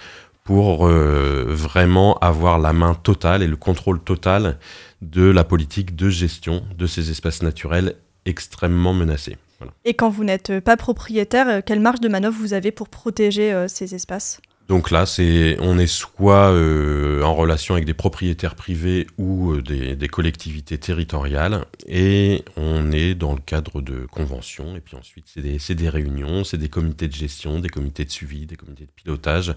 pour 0.44 0.86
euh, 0.86 1.44
vraiment 1.48 2.18
avoir 2.18 2.58
la 2.58 2.72
main 2.72 2.94
totale 2.94 3.42
et 3.42 3.48
le 3.48 3.56
contrôle 3.56 3.98
total 3.98 4.58
de 5.02 5.24
la 5.24 5.42
politique 5.42 5.96
de 5.96 6.10
gestion 6.10 6.62
de 6.76 6.86
ces 6.86 7.10
espaces 7.10 7.42
naturels 7.42 7.96
extrêmement 8.26 8.92
menacés. 8.92 9.38
Et 9.84 9.94
quand 9.94 10.10
vous 10.10 10.24
n'êtes 10.24 10.60
pas 10.60 10.76
propriétaire, 10.76 11.64
quelle 11.64 11.80
marge 11.80 12.00
de 12.00 12.08
manœuvre 12.08 12.36
vous 12.38 12.52
avez 12.52 12.70
pour 12.70 12.88
protéger 12.88 13.52
euh, 13.52 13.68
ces 13.68 13.94
espaces? 13.94 14.40
Donc 14.66 14.90
là, 14.90 15.04
c'est, 15.04 15.58
on 15.60 15.78
est 15.78 15.86
soit 15.86 16.50
euh, 16.50 17.22
en 17.22 17.34
relation 17.34 17.74
avec 17.74 17.84
des 17.84 17.92
propriétaires 17.92 18.54
privés 18.54 19.06
ou 19.18 19.52
euh, 19.52 19.62
des, 19.62 20.08
collectivités 20.08 20.78
territoriales, 20.78 21.66
et 21.86 22.44
on 22.56 22.90
est 22.90 23.14
dans 23.14 23.34
le 23.34 23.40
cadre 23.40 23.82
de 23.82 24.06
conventions, 24.06 24.74
et 24.74 24.80
puis 24.80 24.96
ensuite 24.96 25.26
c'est 25.28 25.42
des, 25.42 25.58
des, 25.74 25.88
réunions, 25.90 26.44
c'est 26.44 26.56
des 26.56 26.70
comités 26.70 27.08
de 27.08 27.14
gestion, 27.14 27.58
des 27.58 27.68
comités 27.68 28.06
de 28.06 28.10
suivi, 28.10 28.46
des 28.46 28.56
comités 28.56 28.86
de 28.86 28.90
pilotage, 28.90 29.54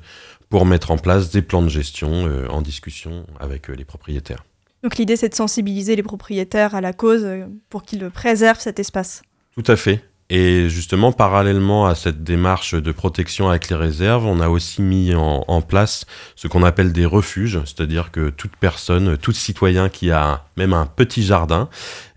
pour 0.49 0.65
mettre 0.65 0.91
en 0.91 0.97
place 0.97 1.29
des 1.29 1.41
plans 1.41 1.61
de 1.61 1.69
gestion 1.69 2.27
euh, 2.27 2.47
en 2.49 2.61
discussion 2.61 3.25
avec 3.39 3.69
les 3.69 3.85
propriétaires. 3.85 4.43
Donc 4.83 4.97
l'idée, 4.97 5.15
c'est 5.15 5.29
de 5.29 5.35
sensibiliser 5.35 5.95
les 5.95 6.03
propriétaires 6.03 6.75
à 6.75 6.81
la 6.81 6.91
cause 6.91 7.25
pour 7.69 7.83
qu'ils 7.83 8.09
préservent 8.09 8.59
cet 8.59 8.79
espace. 8.79 9.21
Tout 9.55 9.71
à 9.71 9.75
fait. 9.75 10.03
Et 10.29 10.67
justement, 10.67 11.13
parallèlement 11.13 11.87
à 11.87 11.95
cette 11.95 12.23
démarche 12.23 12.75
de 12.75 12.91
protection 12.91 13.49
avec 13.49 13.69
les 13.69 13.77
réserves, 13.77 14.25
on 14.25 14.41
a 14.41 14.49
aussi 14.49 14.81
mis 14.81 15.15
en, 15.15 15.61
place 15.61 16.05
ce 16.35 16.47
qu'on 16.47 16.63
appelle 16.63 16.91
des 16.91 17.05
refuges, 17.05 17.59
c'est-à-dire 17.63 18.11
que 18.11 18.29
toute 18.29 18.55
personne, 18.57 19.17
tout 19.17 19.31
citoyen 19.31 19.87
qui 19.87 20.11
a 20.11 20.43
même 20.57 20.73
un 20.73 20.85
petit 20.85 21.23
jardin 21.23 21.69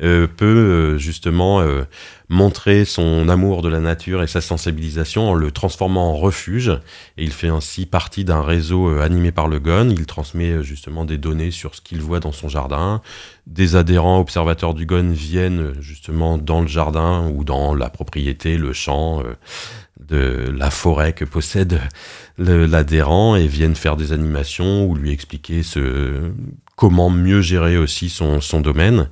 euh, 0.02 0.26
peut 0.26 0.44
euh, 0.44 0.98
justement 0.98 1.60
euh, 1.60 1.84
montrer 2.30 2.84
son 2.84 3.28
amour 3.28 3.60
de 3.60 3.68
la 3.68 3.80
nature 3.80 4.22
et 4.22 4.28
sa 4.28 4.40
sensibilisation 4.40 5.30
en 5.30 5.34
le 5.34 5.50
transformant 5.50 6.12
en 6.12 6.16
refuge. 6.16 6.70
Et 7.18 7.24
il 7.24 7.32
fait 7.32 7.48
ainsi 7.48 7.86
partie 7.86 8.24
d'un 8.24 8.40
réseau 8.40 8.88
euh, 8.88 9.02
animé 9.02 9.32
par 9.32 9.48
le 9.48 9.58
GON. 9.58 9.90
Il 9.90 10.06
transmet 10.06 10.52
euh, 10.52 10.62
justement 10.62 11.04
des 11.04 11.18
données 11.18 11.50
sur 11.50 11.74
ce 11.74 11.80
qu'il 11.80 12.00
voit 12.00 12.20
dans 12.20 12.30
son 12.30 12.48
jardin. 12.48 13.02
Des 13.48 13.74
adhérents 13.74 14.20
observateurs 14.20 14.74
du 14.74 14.86
GON 14.86 15.10
viennent 15.10 15.60
euh, 15.60 15.80
justement 15.80 16.38
dans 16.38 16.60
le 16.60 16.68
jardin 16.68 17.28
ou 17.34 17.42
dans 17.42 17.74
la 17.74 17.90
propriété, 17.90 18.56
le 18.56 18.72
champ 18.72 19.24
de 19.98 20.52
la 20.56 20.70
forêt 20.70 21.12
que 21.12 21.24
possède 21.24 21.80
l'adhérent 22.38 23.34
et 23.34 23.48
viennent 23.48 23.74
faire 23.74 23.96
des 23.96 24.12
animations 24.12 24.86
ou 24.86 24.94
lui 24.94 25.10
expliquer 25.10 25.62
ce, 25.62 26.30
comment 26.80 27.10
mieux 27.10 27.42
gérer 27.42 27.76
aussi 27.76 28.08
son, 28.08 28.40
son 28.40 28.62
domaine. 28.62 29.10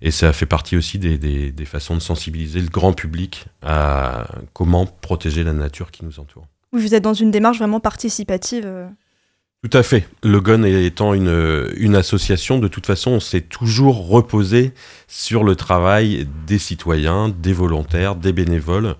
Et 0.00 0.12
ça 0.12 0.32
fait 0.32 0.46
partie 0.46 0.76
aussi 0.76 1.00
des, 1.00 1.18
des, 1.18 1.50
des, 1.50 1.64
façons 1.64 1.96
de 1.96 2.00
sensibiliser 2.00 2.60
le 2.60 2.68
grand 2.68 2.92
public 2.92 3.46
à 3.60 4.28
comment 4.52 4.86
protéger 4.86 5.42
la 5.42 5.52
nature 5.52 5.90
qui 5.90 6.04
nous 6.04 6.20
entoure. 6.20 6.46
Vous 6.72 6.94
êtes 6.94 7.02
dans 7.02 7.14
une 7.14 7.32
démarche 7.32 7.58
vraiment 7.58 7.80
participative 7.80 8.62
euh. 8.66 8.86
Tout 9.64 9.76
à 9.76 9.82
fait. 9.82 10.08
Le 10.22 10.40
GON 10.40 10.62
étant 10.62 11.12
une, 11.12 11.68
une 11.76 11.96
association, 11.96 12.60
de 12.60 12.68
toute 12.68 12.86
façon, 12.86 13.10
on 13.10 13.20
s'est 13.20 13.40
toujours 13.40 14.06
reposé 14.06 14.72
sur 15.08 15.42
le 15.42 15.56
travail 15.56 16.28
des 16.46 16.60
citoyens, 16.60 17.28
des 17.28 17.52
volontaires, 17.52 18.14
des 18.14 18.32
bénévoles 18.32 18.94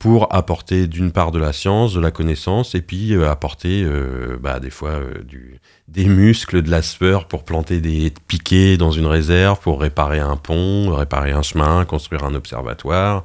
pour 0.00 0.34
apporter 0.34 0.86
d'une 0.86 1.12
part 1.12 1.30
de 1.30 1.38
la 1.38 1.52
science, 1.52 1.92
de 1.92 2.00
la 2.00 2.10
connaissance, 2.10 2.74
et 2.74 2.80
puis 2.80 3.14
euh, 3.14 3.30
apporter 3.30 3.84
euh, 3.84 4.38
bah, 4.40 4.58
des 4.58 4.70
fois 4.70 4.92
euh, 4.92 5.22
du, 5.22 5.59
des 5.90 6.06
muscles, 6.06 6.62
de 6.62 6.70
la 6.70 6.82
sueur 6.82 7.26
pour 7.26 7.44
planter 7.44 7.80
des 7.80 8.12
piquets 8.28 8.76
dans 8.76 8.92
une 8.92 9.06
réserve, 9.06 9.58
pour 9.60 9.80
réparer 9.80 10.20
un 10.20 10.36
pont, 10.36 10.94
réparer 10.94 11.32
un 11.32 11.42
chemin, 11.42 11.84
construire 11.84 12.24
un 12.24 12.34
observatoire, 12.34 13.24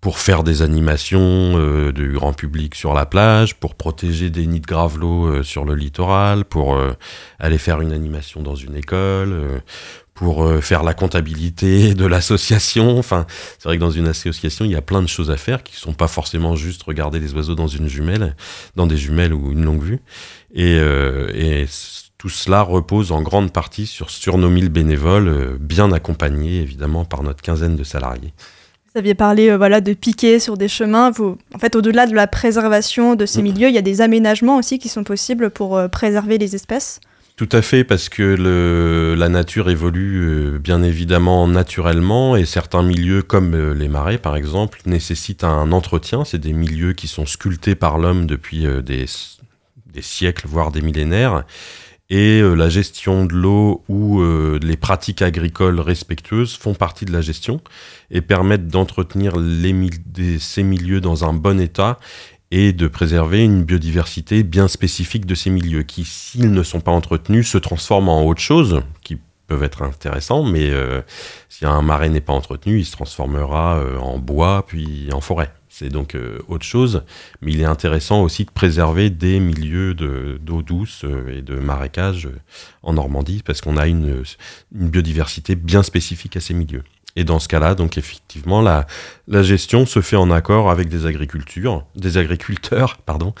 pour 0.00 0.18
faire 0.18 0.44
des 0.44 0.62
animations 0.62 1.90
du 1.90 2.12
grand 2.12 2.32
public 2.32 2.76
sur 2.76 2.94
la 2.94 3.04
plage, 3.04 3.56
pour 3.56 3.74
protéger 3.74 4.30
des 4.30 4.46
nids 4.46 4.60
de 4.60 4.66
gravelots 4.66 5.42
sur 5.42 5.64
le 5.64 5.74
littoral, 5.74 6.44
pour 6.44 6.80
aller 7.40 7.58
faire 7.58 7.80
une 7.80 7.92
animation 7.92 8.42
dans 8.42 8.54
une 8.54 8.76
école, 8.76 9.60
pour 10.18 10.42
euh, 10.42 10.60
faire 10.60 10.82
la 10.82 10.94
comptabilité 10.94 11.94
de 11.94 12.04
l'association. 12.04 12.98
Enfin, 12.98 13.24
c'est 13.58 13.68
vrai 13.68 13.76
que 13.76 13.80
dans 13.80 13.92
une 13.92 14.08
association, 14.08 14.64
il 14.64 14.72
y 14.72 14.76
a 14.76 14.82
plein 14.82 15.00
de 15.00 15.06
choses 15.06 15.30
à 15.30 15.36
faire 15.36 15.62
qui 15.62 15.76
sont 15.76 15.92
pas 15.92 16.08
forcément 16.08 16.56
juste 16.56 16.82
regarder 16.82 17.20
les 17.20 17.34
oiseaux 17.34 17.54
dans 17.54 17.68
une 17.68 17.86
jumelle, 17.86 18.34
dans 18.74 18.88
des 18.88 18.96
jumelles 18.96 19.32
ou 19.32 19.52
une 19.52 19.64
longue 19.64 19.82
vue. 19.82 20.00
Et, 20.52 20.76
euh, 20.80 21.30
et 21.36 21.66
tout 22.18 22.28
cela 22.28 22.62
repose 22.62 23.12
en 23.12 23.22
grande 23.22 23.52
partie 23.52 23.86
sur, 23.86 24.10
sur 24.10 24.38
nos 24.38 24.50
1000 24.50 24.70
bénévoles, 24.70 25.28
euh, 25.28 25.56
bien 25.60 25.92
accompagnés 25.92 26.62
évidemment 26.62 27.04
par 27.04 27.22
notre 27.22 27.40
quinzaine 27.40 27.76
de 27.76 27.84
salariés. 27.84 28.32
Vous 28.92 28.98
aviez 28.98 29.14
parlé 29.14 29.56
voilà, 29.56 29.80
de 29.80 29.92
piquer 29.92 30.40
sur 30.40 30.56
des 30.56 30.66
chemins. 30.66 31.12
Vous, 31.12 31.38
en 31.54 31.58
fait, 31.60 31.76
au-delà 31.76 32.08
de 32.08 32.14
la 32.14 32.26
préservation 32.26 33.14
de 33.14 33.24
ces 33.24 33.40
mm. 33.40 33.44
milieux, 33.44 33.68
il 33.68 33.74
y 33.74 33.78
a 33.78 33.82
des 33.82 34.00
aménagements 34.00 34.56
aussi 34.56 34.80
qui 34.80 34.88
sont 34.88 35.04
possibles 35.04 35.50
pour 35.50 35.80
préserver 35.92 36.38
les 36.38 36.56
espèces. 36.56 36.98
Tout 37.38 37.48
à 37.52 37.62
fait, 37.62 37.84
parce 37.84 38.08
que 38.08 38.24
le, 38.24 39.14
la 39.16 39.28
nature 39.28 39.70
évolue 39.70 40.22
euh, 40.24 40.58
bien 40.58 40.82
évidemment 40.82 41.46
naturellement 41.46 42.34
et 42.34 42.44
certains 42.44 42.82
milieux, 42.82 43.22
comme 43.22 43.54
euh, 43.54 43.74
les 43.74 43.86
marais 43.86 44.18
par 44.18 44.34
exemple, 44.34 44.80
nécessitent 44.86 45.44
un 45.44 45.70
entretien. 45.70 46.24
C'est 46.24 46.40
des 46.40 46.52
milieux 46.52 46.94
qui 46.94 47.06
sont 47.06 47.26
sculptés 47.26 47.76
par 47.76 47.98
l'homme 47.98 48.26
depuis 48.26 48.66
euh, 48.66 48.82
des, 48.82 49.06
des, 49.86 50.02
siècles, 50.02 50.48
voire 50.48 50.72
des 50.72 50.80
millénaires. 50.80 51.44
Et 52.10 52.40
la 52.40 52.70
gestion 52.70 53.26
de 53.26 53.34
l'eau 53.34 53.84
ou 53.90 54.22
les 54.62 54.78
pratiques 54.78 55.20
agricoles 55.20 55.78
respectueuses 55.78 56.56
font 56.56 56.72
partie 56.72 57.04
de 57.04 57.12
la 57.12 57.20
gestion 57.20 57.60
et 58.10 58.22
permettent 58.22 58.68
d'entretenir 58.68 59.34
ces 60.40 60.62
milieux 60.62 61.02
dans 61.02 61.26
un 61.26 61.34
bon 61.34 61.60
état 61.60 61.98
et 62.50 62.72
de 62.72 62.88
préserver 62.88 63.44
une 63.44 63.64
biodiversité 63.64 64.42
bien 64.42 64.68
spécifique 64.68 65.26
de 65.26 65.34
ces 65.34 65.50
milieux 65.50 65.82
qui, 65.82 66.04
s'ils 66.04 66.50
ne 66.50 66.62
sont 66.62 66.80
pas 66.80 66.92
entretenus, 66.92 67.48
se 67.48 67.58
transforment 67.58 68.08
en 68.08 68.24
autre 68.24 68.40
chose, 68.40 68.82
qui 69.02 69.18
peuvent 69.48 69.62
être 69.62 69.82
intéressants, 69.82 70.44
mais 70.44 70.70
euh, 70.70 71.00
si 71.48 71.66
un 71.66 71.82
marais 71.82 72.10
n'est 72.10 72.20
pas 72.20 72.34
entretenu, 72.34 72.78
il 72.78 72.84
se 72.84 72.92
transformera 72.92 73.78
euh, 73.78 73.98
en 73.98 74.18
bois 74.18 74.64
puis 74.66 75.08
en 75.12 75.20
forêt. 75.20 75.52
C'est 75.70 75.88
donc 75.88 76.14
euh, 76.14 76.38
autre 76.48 76.64
chose, 76.64 77.02
mais 77.40 77.52
il 77.52 77.60
est 77.60 77.66
intéressant 77.66 78.22
aussi 78.22 78.44
de 78.44 78.50
préserver 78.50 79.10
des 79.10 79.40
milieux 79.40 79.94
d'eau 79.94 80.62
douce 80.62 81.04
et 81.28 81.42
de 81.42 81.54
marécage 81.54 82.28
en 82.82 82.94
Normandie, 82.94 83.42
parce 83.44 83.60
qu'on 83.60 83.76
a 83.76 83.86
une, 83.86 84.22
une 84.74 84.88
biodiversité 84.88 85.54
bien 85.54 85.82
spécifique 85.82 86.36
à 86.36 86.40
ces 86.40 86.54
milieux. 86.54 86.84
Et 87.18 87.24
dans 87.24 87.40
ce 87.40 87.48
cas-là, 87.48 87.74
donc 87.74 87.98
effectivement, 87.98 88.62
la, 88.62 88.86
gestion 89.42 89.86
se 89.86 90.00
fait 90.00 90.14
en 90.14 90.30
accord 90.30 90.70
avec 90.70 90.88
des 90.88 91.04
agricultures, 91.04 91.84
des 91.96 92.16
agriculteurs, 92.16 92.96
pardon. 93.06 93.34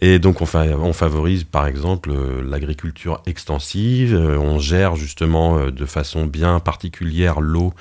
Et 0.00 0.20
donc 0.20 0.40
on, 0.40 0.46
on 0.54 0.92
favorise 0.92 1.42
par 1.42 1.66
exemple 1.66 2.12
euh, 2.12 2.40
l'agriculture 2.48 3.20
extensive, 3.26 4.14
euh, 4.14 4.38
on 4.38 4.60
gère 4.60 4.94
justement 4.94 5.58
euh, 5.58 5.72
de 5.72 5.84
façon 5.84 6.26
bien 6.26 6.60
particulière 6.60 7.40
l'eau 7.40 7.74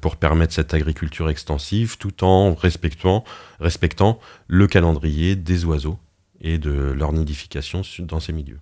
pour 0.00 0.16
permettre 0.16 0.54
cette 0.54 0.72
agriculture 0.72 1.28
extensive, 1.28 1.98
tout 1.98 2.24
en 2.24 2.54
respectant, 2.54 3.24
respectant 3.60 4.18
le 4.46 4.66
calendrier 4.66 5.36
des 5.36 5.66
oiseaux 5.66 5.98
et 6.40 6.56
de 6.56 6.92
leur 6.92 7.12
nidification 7.12 7.82
dans 8.00 8.20
ces 8.20 8.32
milieux. 8.32 8.60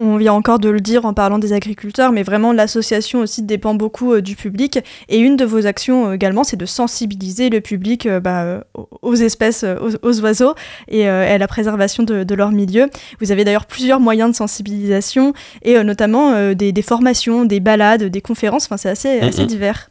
On 0.00 0.16
vient 0.16 0.32
encore 0.32 0.60
de 0.60 0.68
le 0.68 0.80
dire 0.80 1.06
en 1.06 1.12
parlant 1.12 1.40
des 1.40 1.52
agriculteurs, 1.52 2.12
mais 2.12 2.22
vraiment 2.22 2.52
l'association 2.52 3.18
aussi 3.18 3.42
dépend 3.42 3.74
beaucoup 3.74 4.12
euh, 4.12 4.22
du 4.22 4.36
public. 4.36 4.78
Et 5.08 5.18
une 5.18 5.36
de 5.36 5.44
vos 5.44 5.66
actions 5.66 6.10
euh, 6.10 6.12
également, 6.12 6.44
c'est 6.44 6.56
de 6.56 6.66
sensibiliser 6.66 7.50
le 7.50 7.60
public 7.60 8.06
euh, 8.06 8.20
bah, 8.20 8.62
aux 9.02 9.16
espèces, 9.16 9.64
aux, 9.64 10.20
oiseaux 10.20 10.54
et 10.86 11.08
à 11.08 11.36
la 11.36 11.48
préservation 11.48 12.04
de, 12.04 12.34
leur 12.34 12.52
milieu. 12.52 12.88
Vous 13.20 13.32
avez 13.32 13.42
d'ailleurs 13.44 13.66
plusieurs 13.66 13.98
moyens 13.98 14.30
de 14.30 14.36
sensibilisation 14.36 15.32
et 15.62 15.82
notamment 15.82 16.52
des, 16.54 16.82
formations, 16.82 17.44
des 17.44 17.58
balades, 17.58 18.04
des 18.04 18.20
conférences. 18.20 18.66
Enfin, 18.66 18.76
c'est 18.76 18.90
assez, 18.90 19.20
assez 19.20 19.46
divers. 19.46 19.88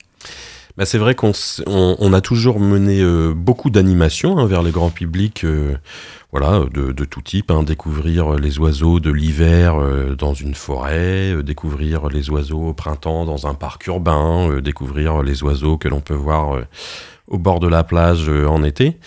Bah, 0.78 0.86
c'est 0.86 1.00
vrai 1.00 1.16
qu'on 1.16 1.32
on, 1.66 2.14
a 2.14 2.22
toujours 2.22 2.60
mené 2.60 3.04
beaucoup 3.34 3.72
d'animations 3.72 4.38
hein, 4.38 4.46
vers 4.46 4.62
le 4.62 4.70
grand 4.70 4.92
public 4.92 5.44
voilà, 6.32 6.66
de, 6.74 6.92
de, 6.92 7.06
tout 7.06 7.22
type, 7.22 7.52
hein, 7.52 7.64
découvrir 7.64 8.34
les 8.34 8.60
oiseaux 8.60 9.00
de 9.00 9.12
l'hiver 9.12 9.76
euh, 9.80 10.16
dans 10.16 10.34
une 10.34 10.56
forêt, 10.56 11.34
euh, 11.34 11.42
découvrir 11.42 12.10
les 12.10 12.30
oiseaux 12.30 12.68
au 12.68 12.74
printemps 12.74 13.26
dans 13.26 13.48
un 13.48 13.54
parc 13.54 13.88
urbain, 13.88 14.50
euh, 14.50 14.62
découvrir 14.62 15.24
les 15.24 15.42
oiseaux 15.44 15.78
que 15.78 15.88
l'on 15.88 16.02
peut 16.02 16.14
voir 16.14 16.60
au 17.28 17.38
bord 17.38 17.60
de 17.60 17.68
la 17.68 17.84
plage 17.84 18.30
en 18.30 18.64
été. 18.64 18.98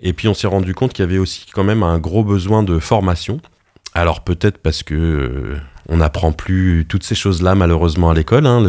Et 0.00 0.12
puis 0.12 0.26
on 0.26 0.34
s'est 0.34 0.48
rendu 0.48 0.74
compte 0.74 0.92
qu'il 0.92 1.04
y 1.04 1.08
avait 1.08 1.18
aussi 1.18 1.46
quand 1.52 1.64
même 1.64 1.82
un 1.82 1.98
gros 1.98 2.24
besoin 2.24 2.62
de 2.62 2.78
formation. 2.78 3.40
Alors 3.94 4.24
peut-être 4.24 4.58
parce 4.58 4.82
que 4.82 5.56
on 5.88 5.98
n'apprend 5.98 6.32
plus 6.32 6.86
toutes 6.88 7.04
ces 7.04 7.14
choses-là 7.14 7.54
malheureusement 7.54 8.10
à 8.10 8.14
l'école. 8.14 8.46
Hein, 8.46 8.62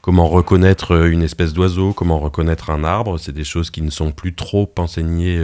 comment 0.00 0.28
reconnaître 0.28 1.06
une 1.06 1.22
espèce 1.22 1.52
d'oiseau, 1.52 1.92
comment 1.92 2.18
reconnaître 2.18 2.70
un 2.70 2.84
arbre, 2.84 3.18
c'est 3.18 3.32
des 3.32 3.44
choses 3.44 3.70
qui 3.70 3.82
ne 3.82 3.90
sont 3.90 4.12
plus 4.12 4.34
trop 4.34 4.72
enseignées 4.78 5.40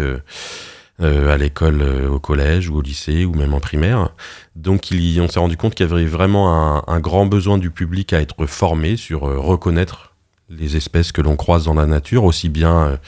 euh, 1.03 1.33
à 1.33 1.39
l'école, 1.39 1.81
euh, 1.81 2.11
au 2.11 2.19
collège 2.19 2.69
ou 2.69 2.77
au 2.77 2.83
lycée 2.83 3.25
ou 3.25 3.33
même 3.33 3.55
en 3.55 3.61
primaire. 3.61 4.11
Donc 4.55 4.89
on 4.93 5.29
s'est 5.29 5.39
rendu 5.39 5.57
compte 5.57 5.75
qu'il 5.75 5.89
y 5.89 5.91
avait 5.91 6.05
vraiment 6.05 6.87
un, 6.87 7.01
grand 7.01 7.25
besoin 7.25 7.57
du 7.57 7.71
public 7.71 8.13
à 8.13 8.21
être 8.21 8.45
formé 8.45 8.99
sur 8.99 9.27
euh, 9.27 9.39
reconnaître 9.39 10.13
les 10.51 10.77
espèces 10.77 11.11
que 11.13 11.23
l'on 11.23 11.37
croise 11.37 11.65
dans 11.65 11.73
la 11.73 11.87
nature, 11.87 12.25
aussi 12.25 12.51
bien 12.51 12.99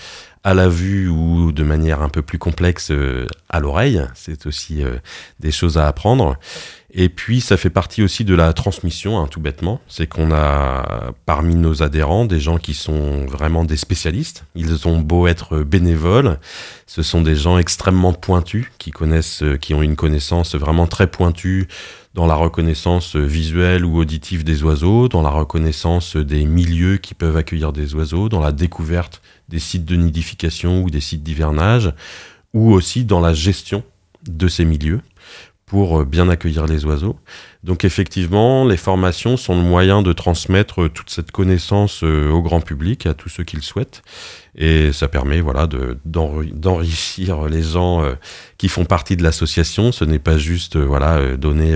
à 0.45 0.55
la 0.55 0.69
vue 0.69 1.09
ou 1.09 1.53
de 1.53 1.63
manière 1.63 2.03
un 2.03 2.09
peu 2.09 2.23
plus 2.23 2.39
complexe 2.39 2.93
à 3.49 3.61
l'oreille. 3.61 4.03
C'est 4.15 4.47
aussi 4.47 4.83
des 5.41 5.53
choses 5.53 5.79
à 5.79 5.87
apprendre. 5.87 6.37
Et 6.95 7.09
puis, 7.09 7.41
ça 7.41 7.57
fait 7.57 7.71
partie 7.71 8.03
aussi 8.03 8.25
de 8.25 8.35
la 8.35 8.53
transmission, 8.53 9.19
hein, 9.19 9.27
tout 9.27 9.41
bêtement. 9.41 9.81
C'est 9.89 10.07
qu'on 10.07 10.31
a 10.31 11.13
parmi 11.25 11.55
nos 11.55 11.83
adhérents 11.83 12.27
des 12.27 12.39
gens 12.39 12.59
qui 12.59 12.75
sont 12.75 13.25
vraiment 13.25 13.65
des 13.65 13.79
spécialistes. 13.79 14.45
Ils 14.55 14.87
ont 14.87 14.99
beau 14.99 15.27
être 15.27 15.61
bénévoles, 15.61 16.39
ce 16.87 17.03
sont 17.03 17.23
des 17.23 17.35
gens 17.35 17.57
extrêmement 17.57 18.13
pointus 18.13 18.67
qui 18.77 18.91
connaissent, 18.91 19.43
qui 19.63 19.73
ont 19.73 19.83
une 19.83 19.97
connaissance 19.97 20.55
vraiment 20.55 20.87
très 20.87 21.07
pointue 21.07 21.67
dans 22.13 22.27
la 22.27 22.35
reconnaissance 22.35 23.17
visuelle 23.17 23.87
ou 23.87 23.97
auditive 23.97 24.45
des 24.45 24.63
oiseaux, 24.63 25.09
dans 25.09 25.23
la 25.23 25.31
reconnaissance 25.31 26.17
des 26.17 26.45
milieux 26.45 26.99
qui 26.99 27.15
peuvent 27.15 27.39
accueillir 27.39 27.73
des 27.73 27.95
oiseaux, 27.95 28.29
dans 28.29 28.41
la 28.41 28.53
découverte 28.53 29.23
des 29.53 29.61
sites 29.61 29.85
de 29.85 29.95
nidification 29.95 30.83
ou 30.83 30.91
des 30.91 31.01
sites 31.01 31.23
d'hivernage, 31.23 31.93
ou 32.55 32.73
aussi 32.73 33.05
dans 33.05 33.21
la 33.21 33.35
gestion 33.35 33.85
de 34.29 34.49
ces 34.49 34.65
milieux 34.65 35.01
pour 35.67 36.05
bien 36.05 36.29
accueillir 36.29 36.67
les 36.67 36.85
oiseaux. 36.85 37.17
Donc 37.65 37.85
effectivement, 37.85 38.67
les 38.67 38.77
formations 38.77 39.37
sont 39.39 39.57
le 39.57 39.63
moyen 39.63 40.03
de 40.03 40.13
transmettre 40.13 40.89
toute 40.89 41.09
cette 41.09 41.31
connaissance 41.31 42.03
au 42.03 42.43
grand 42.43 42.61
public, 42.61 43.07
à 43.07 43.15
tous 43.15 43.31
ceux 43.31 43.45
qui 43.45 43.57
le 43.57 43.63
souhaitent. 43.63 44.03
Et 44.55 44.93
ça 44.93 45.09
permet 45.09 45.41
voilà, 45.41 45.67
d'enrichir 46.05 47.47
les 47.47 47.63
gens 47.63 48.05
qui 48.59 48.69
font 48.69 48.85
partie 48.85 49.17
de 49.17 49.23
l'association. 49.23 49.93
Ce 49.93 50.05
n'est 50.05 50.19
pas 50.19 50.37
juste 50.37 50.77
voilà, 50.77 51.37
donner 51.39 51.75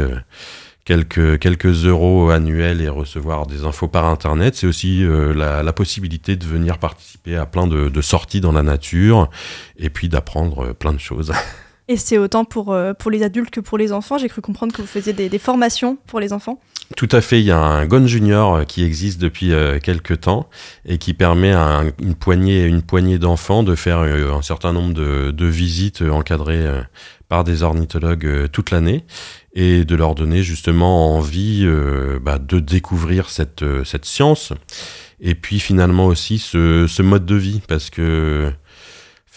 quelques, 0.87 1.39
quelques 1.39 1.85
euros 1.85 2.31
annuels 2.31 2.81
et 2.81 2.89
recevoir 2.89 3.47
des 3.47 3.65
infos 3.65 3.89
par 3.89 4.07
Internet. 4.07 4.55
C'est 4.55 4.67
aussi 4.67 5.05
euh, 5.05 5.35
la, 5.35 5.73
possibilité 5.75 6.37
de 6.37 6.47
venir 6.47 6.79
participer 6.79 7.37
à 7.37 7.45
plein 7.45 7.67
de, 7.67 8.01
sorties 8.01 8.41
dans 8.41 8.53
la 8.53 8.63
nature 8.63 9.29
et 9.77 9.91
puis 9.91 10.09
d'apprendre 10.09 10.69
euh, 10.69 10.73
plein 10.73 10.95
de 10.95 11.01
choses. 11.01 11.33
Et 11.89 11.97
c'est 11.97 12.19
autant 12.19 12.45
pour, 12.45 12.73
euh, 12.73 12.95
pour 12.95 13.11
les 13.11 13.23
adultes 13.23 13.51
que 13.51 13.61
pour 13.61 13.79
les 13.79 13.93
enfants. 13.93 14.19
J'ai 14.19 14.29
cru 14.29 14.41
comprendre 14.41 14.75
que 14.75 14.83
vous 14.83 14.89
faisiez 14.89 15.13
des, 15.13 15.39
formations 15.39 15.99
pour 16.07 16.19
les 16.19 16.33
enfants. 16.33 16.61
Tout 16.97 17.09
à 17.13 17.21
fait. 17.21 17.41
Il 17.41 17.47
y 17.47 17.51
a 17.51 17.59
un 17.59 17.87
Gone 17.87 18.07
Junior 18.07 18.65
qui 18.67 18.85
existe 18.85 19.21
depuis 19.21 19.53
quelques 19.83 20.21
temps 20.21 20.49
et 20.85 20.99
qui 20.99 21.15
permet 21.15 21.53
à 21.53 21.83
une 22.01 22.15
poignée, 22.15 22.65
une 22.65 22.83
poignée 22.83 23.19
d'enfants 23.19 23.63
de 23.63 23.75
faire 23.75 23.99
un 23.99 24.43
certain 24.43 24.73
nombre 24.73 24.95
de, 24.95 25.31
de 25.33 25.47
visites 25.47 26.03
encadrées 26.03 26.65
par 27.29 27.43
des 27.43 27.63
ornithologues 27.65 28.49
toute 28.53 28.71
l'année 28.71 29.05
et 29.57 29.85
de 29.85 29.97
leur 29.97 30.15
donner 30.15 30.43
justement 30.43 31.17
envie 31.17 31.63
euh, 31.65 32.21
bah, 32.21 32.39
de 32.39 32.61
découvrir 32.61 33.31
cette, 33.31 33.63
euh, 33.63 33.85
cette 33.85 34.05
science 34.05 34.53
et 35.19 35.35
puis 35.35 35.59
finalement 35.59 36.07
aussi 36.07 36.39
ce, 36.39 36.87
ce 36.87 37.03
mode 37.03 37.25
de 37.25 37.35
vie 37.35 37.63
parce 37.67 37.89
que 37.89 38.53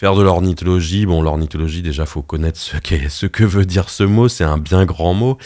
faire 0.00 0.14
de 0.14 0.22
l'ornithologie, 0.22 1.04
bon 1.04 1.20
l'ornithologie 1.20 1.82
déjà 1.82 2.06
faut 2.06 2.22
connaître 2.22 2.58
ce, 2.58 2.74
ce 3.10 3.26
que 3.26 3.44
veut 3.44 3.66
dire 3.66 3.90
ce 3.90 4.02
mot, 4.02 4.28
c'est 4.28 4.44
un 4.44 4.56
bien 4.56 4.86
grand 4.86 5.12
mot, 5.12 5.36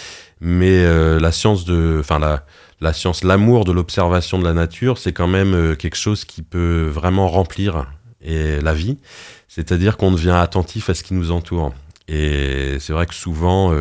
mais 0.41 0.85
euh, 0.85 1.19
la 1.19 1.33
science 1.33 1.65
de, 1.65 1.97
enfin 1.99 2.21
la, 2.21 2.47
la 2.81 2.93
science, 2.93 3.25
l'amour 3.25 3.65
de 3.65 3.73
l'observation 3.73 4.39
de 4.39 4.45
la 4.45 4.53
nature, 4.53 4.99
c'est 4.99 5.13
quand 5.13 5.27
même 5.27 5.75
quelque 5.75 5.97
chose 5.97 6.25
qui 6.25 6.43
peut 6.43 6.87
vraiment 6.87 7.27
remplir 7.27 7.91
et 8.23 8.61
la 8.61 8.75
vie, 8.75 8.99
c'est-à-dire 9.49 9.97
qu'on 9.97 10.13
devient 10.13 10.31
attentif 10.31 10.89
à 10.89 10.95
ce 10.95 11.03
qui 11.03 11.15
nous 11.15 11.33
entoure. 11.33 11.75
Et 12.07 12.77
c'est 12.79 12.93
vrai 12.93 13.07
que 13.07 13.15
souvent, 13.15 13.75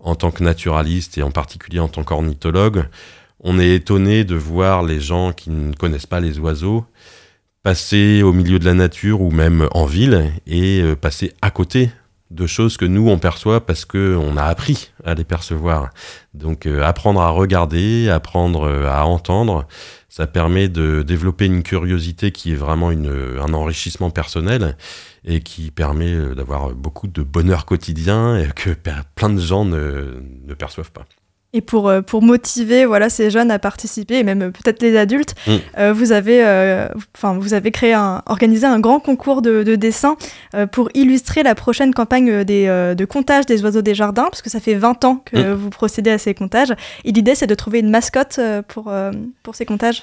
en 0.00 0.14
tant 0.14 0.30
que 0.30 0.42
naturaliste 0.42 1.18
et 1.18 1.22
en 1.22 1.30
particulier 1.30 1.80
en 1.80 1.88
tant 1.88 2.02
qu'ornithologue, 2.02 2.86
on 3.40 3.58
est 3.58 3.74
étonné 3.74 4.24
de 4.24 4.36
voir 4.36 4.82
les 4.82 5.00
gens 5.00 5.34
qui 5.34 5.50
ne 5.50 5.74
connaissent 5.74 6.06
pas 6.06 6.20
les 6.20 6.38
oiseaux 6.38 6.86
passer 7.62 8.22
au 8.22 8.32
milieu 8.32 8.58
de 8.58 8.64
la 8.64 8.74
nature 8.74 9.20
ou 9.20 9.30
même 9.30 9.68
en 9.72 9.86
ville 9.86 10.32
et 10.46 10.80
euh, 10.82 10.96
passer 10.96 11.32
à 11.42 11.50
côté 11.50 11.90
de 12.30 12.46
choses 12.46 12.76
que 12.76 12.86
nous 12.86 13.08
on 13.08 13.18
perçoit 13.18 13.64
parce 13.66 13.84
que 13.84 14.16
on 14.16 14.36
a 14.36 14.44
appris 14.44 14.90
à 15.04 15.14
les 15.14 15.24
percevoir. 15.24 15.90
Donc 16.34 16.66
euh, 16.66 16.82
apprendre 16.82 17.20
à 17.20 17.28
regarder, 17.28 18.08
apprendre 18.08 18.62
euh, 18.62 18.88
à 18.88 19.04
entendre, 19.04 19.66
ça 20.08 20.26
permet 20.26 20.68
de 20.68 21.02
développer 21.02 21.46
une 21.46 21.62
curiosité 21.62 22.32
qui 22.32 22.52
est 22.52 22.56
vraiment 22.56 22.88
un 22.88 23.54
enrichissement 23.54 24.10
personnel 24.10 24.76
et 25.24 25.40
qui 25.40 25.70
permet 25.70 26.34
d'avoir 26.34 26.70
beaucoup 26.70 27.06
de 27.06 27.22
bonheur 27.22 27.64
quotidien 27.64 28.46
que 28.54 28.70
plein 29.14 29.30
de 29.30 29.40
gens 29.40 29.64
ne, 29.64 30.20
ne 30.44 30.54
perçoivent 30.54 30.92
pas. 30.92 31.06
Et 31.54 31.60
pour, 31.60 31.88
euh, 31.88 32.00
pour 32.00 32.22
motiver 32.22 32.86
voilà, 32.86 33.10
ces 33.10 33.30
jeunes 33.30 33.50
à 33.50 33.58
participer, 33.58 34.18
et 34.18 34.24
même 34.24 34.42
euh, 34.42 34.50
peut-être 34.50 34.82
les 34.82 34.96
adultes, 34.96 35.34
mm. 35.46 35.90
vous, 35.90 36.12
avez, 36.12 36.42
enfin 37.14 37.34
vous 37.38 37.54
avez 37.54 37.70
créé 37.70 37.92
un, 37.92 38.22
organisé 38.26 38.66
un 38.66 38.80
grand 38.80 39.00
concours 39.00 39.42
de, 39.42 39.62
de 39.62 39.76
dessin 39.76 40.16
pour 40.72 40.88
illustrer 40.94 41.42
la 41.42 41.54
prochaine 41.54 41.92
campagne 41.92 42.44
des, 42.44 42.66
de 42.96 43.04
comptage 43.04 43.46
des 43.46 43.62
oiseaux 43.62 43.82
des 43.82 43.94
jardins, 43.94 44.24
parce 44.24 44.42
que 44.42 44.50
ça 44.50 44.60
fait 44.60 44.74
20 44.74 45.04
ans 45.04 45.22
que 45.24 45.36
mm. 45.36 45.52
vous 45.54 45.70
procédez 45.70 46.10
à 46.10 46.18
ces 46.18 46.34
comptages. 46.34 46.72
Et 47.04 47.12
l'idée, 47.12 47.34
c'est 47.34 47.46
de 47.46 47.54
trouver 47.54 47.80
une 47.80 47.90
mascotte 47.90 48.40
pour, 48.68 48.92
pour 49.42 49.54
ces 49.54 49.66
comptages. 49.66 50.02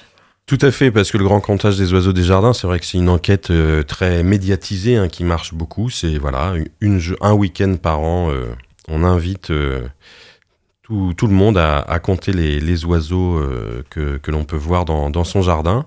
Tout 0.50 0.58
à 0.62 0.72
fait, 0.72 0.90
parce 0.90 1.12
que 1.12 1.16
le 1.16 1.22
grand 1.22 1.40
comptage 1.40 1.76
des 1.76 1.92
oiseaux 1.92 2.12
des 2.12 2.24
jardins, 2.24 2.52
c'est 2.52 2.66
vrai 2.66 2.80
que 2.80 2.84
c'est 2.84 2.98
une 2.98 3.08
enquête 3.08 3.52
euh, 3.52 3.84
très 3.84 4.24
médiatisée 4.24 4.96
hein, 4.96 5.06
qui 5.06 5.22
marche 5.22 5.54
beaucoup. 5.54 5.90
C'est 5.90 6.18
voilà, 6.18 6.54
une, 6.80 7.00
un 7.20 7.34
week-end 7.34 7.76
par 7.80 8.00
an, 8.00 8.32
euh, 8.32 8.46
on 8.88 9.04
invite 9.04 9.52
euh, 9.52 9.82
tout, 10.90 11.14
tout, 11.16 11.26
le 11.26 11.32
monde 11.32 11.56
à 11.56 11.98
compter 12.00 12.32
les, 12.32 12.84
oiseaux 12.84 13.40
que, 13.90 14.16
que 14.16 14.30
l'on 14.30 14.44
peut 14.44 14.56
voir 14.56 14.84
dans, 14.84 15.24
son 15.24 15.40
jardin. 15.40 15.86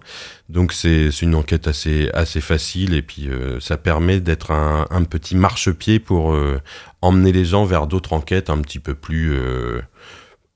Donc 0.49 0.71
c'est 0.73 1.09
une 1.21 1.35
enquête 1.35 1.67
assez, 1.67 2.09
facile 2.41 2.93
et 2.93 3.01
puis 3.01 3.29
ça 3.59 3.77
permet 3.77 4.19
d'être 4.21 4.51
un, 4.51 5.03
petit 5.03 5.35
marchepied 5.35 5.99
pour 5.99 6.35
emmener 7.01 7.31
les 7.31 7.45
gens 7.45 7.65
vers 7.65 7.87
d'autres 7.87 8.13
enquêtes 8.13 8.49
un 8.49 8.59
petit 8.59 8.79
peu 8.79 8.93
plus 8.93 9.37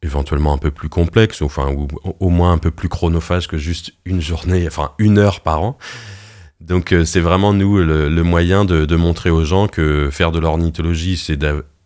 éventuellement 0.02 0.54
un 0.54 0.58
peu 0.58 0.72
plus 0.72 0.90
complexe, 0.90 1.42
enfin, 1.42 1.72
ou 1.72 1.88
au 2.20 2.30
moins 2.30 2.54
un 2.54 2.58
peu 2.58 2.72
plus 2.72 2.90
chronophage 2.90 3.48
que 3.48 3.58
juste 3.58 3.94
une 4.06 4.22
journée, 4.22 4.66
enfin 4.68 4.92
une 5.00 5.18
heure 5.18 5.42
par 5.42 5.62
an. 5.62 5.78
Donc 6.60 6.92
euh, 6.92 7.06
c'est 7.06 7.20
vraiment 7.20 7.54
nous 7.54 7.78
le, 7.78 8.24
moyen 8.24 8.66
de, 8.66 8.96
montrer 8.96 9.30
aux 9.30 9.46
gens 9.46 9.68
que 9.68 10.10
faire 10.12 10.32
de 10.32 10.40
l'ornithologie, 10.40 11.18
c'est 11.18 11.38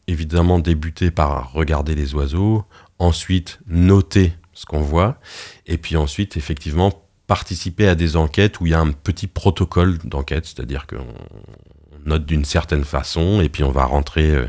évidemment 0.07 0.59
débuter 0.59 1.11
par 1.11 1.51
regarder 1.53 1.95
les 1.95 2.13
oiseaux, 2.13 2.65
ensuite 2.99 3.59
noter 3.67 4.33
ce 4.53 4.65
qu'on 4.65 4.81
voit, 4.81 5.19
et 5.65 5.77
puis 5.77 5.95
ensuite 5.95 6.37
effectivement 6.37 6.91
participer 7.27 7.87
à 7.87 7.95
des 7.95 8.17
enquêtes 8.17 8.59
où 8.59 8.65
il 8.65 8.71
y 8.71 8.75
a 8.75 8.79
un 8.79 8.91
petit 8.91 9.27
protocole 9.27 9.97
d'enquête, 9.99 10.45
c'est-à-dire 10.45 10.85
qu'on 10.85 11.05
note 12.05 12.25
d'une 12.25 12.45
certaine 12.45 12.83
façon, 12.83 13.41
et 13.41 13.49
puis 13.49 13.63
on 13.63 13.71
va 13.71 13.85
rentrer 13.85 14.31
euh, 14.31 14.47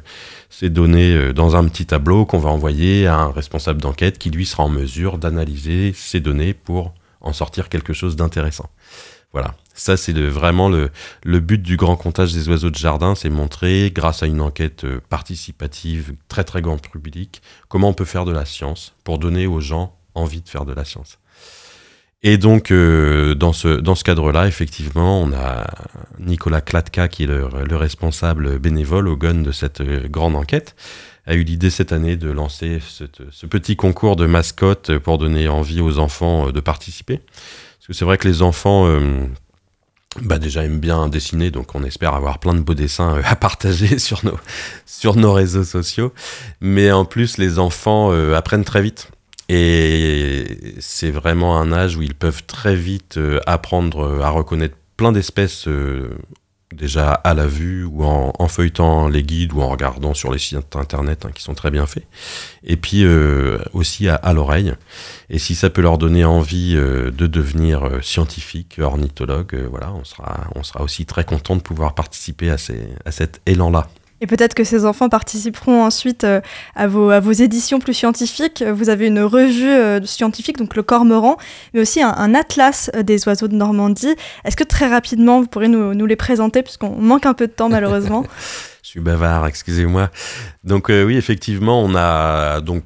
ces 0.51 0.71
données 0.71 1.15
euh, 1.15 1.33
dans 1.33 1.55
un 1.55 1.69
petit 1.69 1.87
tableau 1.87 2.25
qu'on 2.25 2.39
va 2.39 2.51
envoyer 2.51 3.07
à 3.07 3.17
un 3.19 3.31
responsable 3.31 3.81
d'enquête 3.81 4.19
qui 4.19 4.31
lui 4.31 4.47
sera 4.47 4.65
en 4.65 4.69
mesure 4.69 5.19
d'analyser 5.19 5.93
ces 5.95 6.21
données 6.21 6.55
pour 6.55 6.95
en 7.21 7.33
sortir 7.33 7.69
quelque 7.69 7.93
chose 7.93 8.17
d'intéressant. 8.17 8.69
Voilà, 9.33 9.55
ça 9.75 9.97
c'est 9.97 10.13
vraiment 10.13 10.69
le, 10.69 10.91
but 11.41 11.63
du 11.63 11.77
grand 11.77 11.97
comptage 11.97 12.33
des 12.33 12.49
oiseaux 12.49 12.71
de 12.71 12.77
jardin, 12.77 13.15
c'est 13.15 13.31
montrer, 13.31 13.91
grâce 13.95 14.23
à 14.23 14.27
une 14.27 14.41
enquête 14.41 14.85
euh, 14.85 15.01
participative, 15.09 16.15
très 16.29 16.45
très 16.45 16.63
grand 16.63 16.79
public, 16.79 17.43
comment 17.69 17.89
on 17.89 17.95
peut 17.95 18.05
faire 18.05 18.25
de 18.25 18.33
la 18.33 18.45
science 18.45 18.95
pour 19.05 19.19
donner 19.19 19.47
aux 19.47 19.61
gens 19.61 19.97
envie 20.15 20.43
de 20.43 20.49
faire 20.49 20.65
de 20.65 20.73
la 20.73 20.85
science. 20.85 21.19
Et 22.25 22.39
donc, 22.39 22.71
euh, 22.71 23.35
dans 23.35 23.53
ce, 23.53 24.03
cadre-là, 24.05 24.47
effectivement, 24.47 25.21
on 25.21 25.33
a 25.33 25.67
Nicolas 26.21 26.61
Klatka, 26.61 27.09
qui 27.09 27.25
est 27.25 27.27
le, 27.27 27.49
le 27.69 27.77
responsable 27.77 28.61
bénévole 28.61 29.09
au 29.09 29.17
GUN 29.17 29.43
de 29.43 29.51
cette 29.51 29.81
euh, 29.81 30.07
grande 30.09 30.37
enquête, 30.37 30.77
a 31.27 31.35
eu 31.35 31.43
l'idée 31.43 31.71
cette 31.71 31.93
année 31.93 32.17
de 32.17 32.31
lancer 32.31 32.79
ce 32.81 33.47
petit 33.47 33.77
concours 33.77 34.17
de 34.17 34.27
mascottes 34.27 34.99
pour 34.99 35.19
donner 35.19 35.49
envie 35.49 35.81
aux 35.81 35.99
enfants 35.99 36.51
de 36.51 36.61
participer. 36.61 37.19
Parce 37.19 37.87
que 37.89 37.93
c'est 37.93 38.05
vrai 38.05 38.19
que 38.19 38.27
les 38.27 38.43
enfants, 38.43 38.89
bah 40.21 40.39
déjà 40.39 40.65
aiment 40.65 40.81
bien 40.81 41.09
dessiner, 41.09 41.51
donc 41.51 41.75
on 41.75 41.85
espère 41.85 42.15
avoir 42.15 42.39
plein 42.39 42.55
de 42.55 42.61
beaux 42.61 42.75
dessins 42.75 43.21
à 43.25 43.35
partager 43.37 43.99
sur 44.01 44.25
nos, 44.25 44.39
sur 44.85 45.17
nos 45.17 45.33
réseaux 45.33 45.65
sociaux. 45.65 46.13
Mais 46.61 46.93
en 46.93 47.05
plus, 47.05 47.39
les 47.39 47.59
enfants 47.59 48.13
apprennent 48.35 48.65
très 48.65 48.83
vite. 48.83 49.09
Et 49.49 50.75
c'est 50.79 51.11
vraiment 51.11 51.59
un 51.61 51.73
âge 51.73 51.97
où 51.97 52.03
ils 52.03 52.15
peuvent 52.15 52.45
très 52.47 52.75
vite 52.75 53.19
euh, 53.19 53.39
apprendre 53.47 54.01
euh, 54.01 54.23
à 54.23 54.31
reconnaître 54.31 54.77
plein 54.97 55.13
d'espèces 55.13 55.69
euh, 55.69 56.09
déjà 56.73 57.13
à 57.13 57.35
la 57.35 57.47
vue 57.47 57.85
ou 57.85 58.05
en, 58.05 58.49
feuilletant 58.49 59.09
les 59.09 59.23
guides 59.23 59.53
ou 59.53 59.61
en 59.63 59.69
regardant 59.69 60.15
sur 60.15 60.33
les 60.33 60.39
sites 60.39 60.77
internet 60.77 61.25
hein, 61.25 61.31
qui 61.35 61.43
sont 61.43 61.55
très 61.55 61.71
bien 61.71 61.87
faits. 61.87 62.07
Et 62.65 62.77
puis 62.77 63.05
aussi 63.73 64.09
à, 64.09 64.33
l'oreille. 64.33 64.75
Et 65.31 65.39
si 65.39 65.55
ça 65.55 65.71
peut 65.71 65.83
leur 65.83 65.99
donner 65.99 66.25
envie 66.25 66.75
de 66.75 67.27
devenir 67.27 67.99
scientifique, 68.03 68.79
ornithologue, 68.81 69.67
voilà, 69.71 69.93
on 69.93 70.05
sera, 70.05 70.49
on 70.55 70.63
sera 70.63 70.83
aussi 70.83 71.07
très 71.07 71.25
content 71.25 71.57
de 71.57 71.63
pouvoir 71.63 71.95
participer 71.95 72.51
à, 72.51 72.59
ces, 72.59 72.89
à 73.05 73.11
cet 73.11 73.41
élan-là. 73.47 73.89
Et 74.23 74.27
peut-être 74.29 74.55
que 74.55 74.63
ces 74.63 74.87
enfants 74.87 75.09
participeront 75.09 75.83
ensuite 75.83 76.23
euh, 76.23 76.41
à, 76.77 76.87
vos, 76.87 77.33
éditions 77.33 77.81
plus 77.81 77.93
scientifiques. 77.93 78.63
Vous 78.63 78.89
avez 78.89 79.09
une 79.09 79.19
revue 79.19 79.69
euh, 79.69 80.01
scientifique, 80.05 80.59
donc 80.59 80.77
le 80.77 80.85
Cormoran, 80.85 81.37
mais 81.75 81.81
aussi 81.81 82.01
un, 82.01 82.35
atlas 82.35 82.89
euh, 82.95 83.03
des 83.03 83.27
oiseaux 83.27 83.49
de 83.49 83.57
Normandie. 83.57 84.15
Est-ce 84.45 84.55
que 84.55 84.63
très 84.63 84.87
rapidement, 84.87 85.41
vous 85.41 85.49
pourriez 85.49 85.69
nous, 85.69 86.07
les 86.07 86.15
présenter, 86.15 86.63
puisqu'on 86.63 86.95
manque 87.01 87.27
un 87.27 87.35
peu 87.35 87.49
de 87.49 87.53
temps 87.53 87.69
malheureusement 87.69 88.25
Je 88.85 88.91
suis 88.91 89.01
bavard, 89.01 89.45
excusez-moi. 89.49 90.09
Donc 90.63 90.89
oui, 90.89 91.17
effectivement, 91.17 91.83
on 91.83 91.97
a 91.97 92.61
donc 92.61 92.85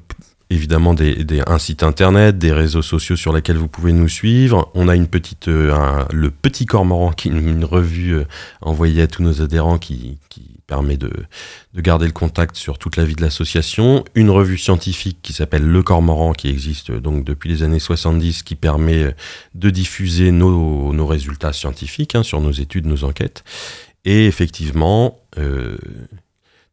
évidemment 0.49 0.93
des, 0.93 1.25
un 1.45 1.57
site 1.59 1.83
internet, 1.83 2.37
des 2.37 2.53
réseaux 2.53 2.81
sociaux 2.81 3.15
sur 3.15 3.33
lesquels 3.33 3.57
vous 3.57 3.67
pouvez 3.67 3.93
nous 3.93 4.07
suivre. 4.07 4.71
On 4.73 4.87
a 4.87 4.95
une 4.95 5.07
petite, 5.07 5.47
le 5.47 6.29
Petit 6.29 6.65
Cormoran, 6.65 7.11
qui 7.11 7.27
est 7.27 7.31
une, 7.31 7.65
revue 7.65 8.21
envoyée 8.61 9.01
à 9.01 9.07
tous 9.07 9.21
nos 9.21 9.41
adhérents 9.41 9.77
qui, 9.79 10.17
qui 10.29 10.56
permet 10.67 10.97
de, 10.97 11.11
de, 11.73 11.81
garder 11.81 12.05
le 12.05 12.11
contact 12.11 12.57
sur 12.57 12.77
toute 12.77 12.97
la 12.97 13.05
vie 13.05 13.15
de 13.15 13.21
l'association. 13.21 14.03
Une 14.13 14.29
revue 14.29 14.57
scientifique 14.57 15.19
qui 15.23 15.33
s'appelle 15.33 15.65
Le 15.65 15.81
Cormoran, 15.81 16.33
qui 16.33 16.49
existe 16.49 16.91
donc 16.91 17.23
depuis 17.23 17.49
les 17.49 17.63
années 17.63 17.79
70, 17.79 18.43
qui 18.43 18.55
permet 18.55 19.15
de 19.55 19.69
diffuser 19.69 20.31
nos, 20.31 21.07
résultats 21.07 21.53
scientifiques 21.53 22.15
hein, 22.15 22.23
sur 22.23 22.41
nos 22.41 22.51
études, 22.51 22.85
nos 22.85 23.05
enquêtes. 23.05 23.43
Et 24.03 24.27
effectivement, 24.27 25.19
euh, 25.37 25.77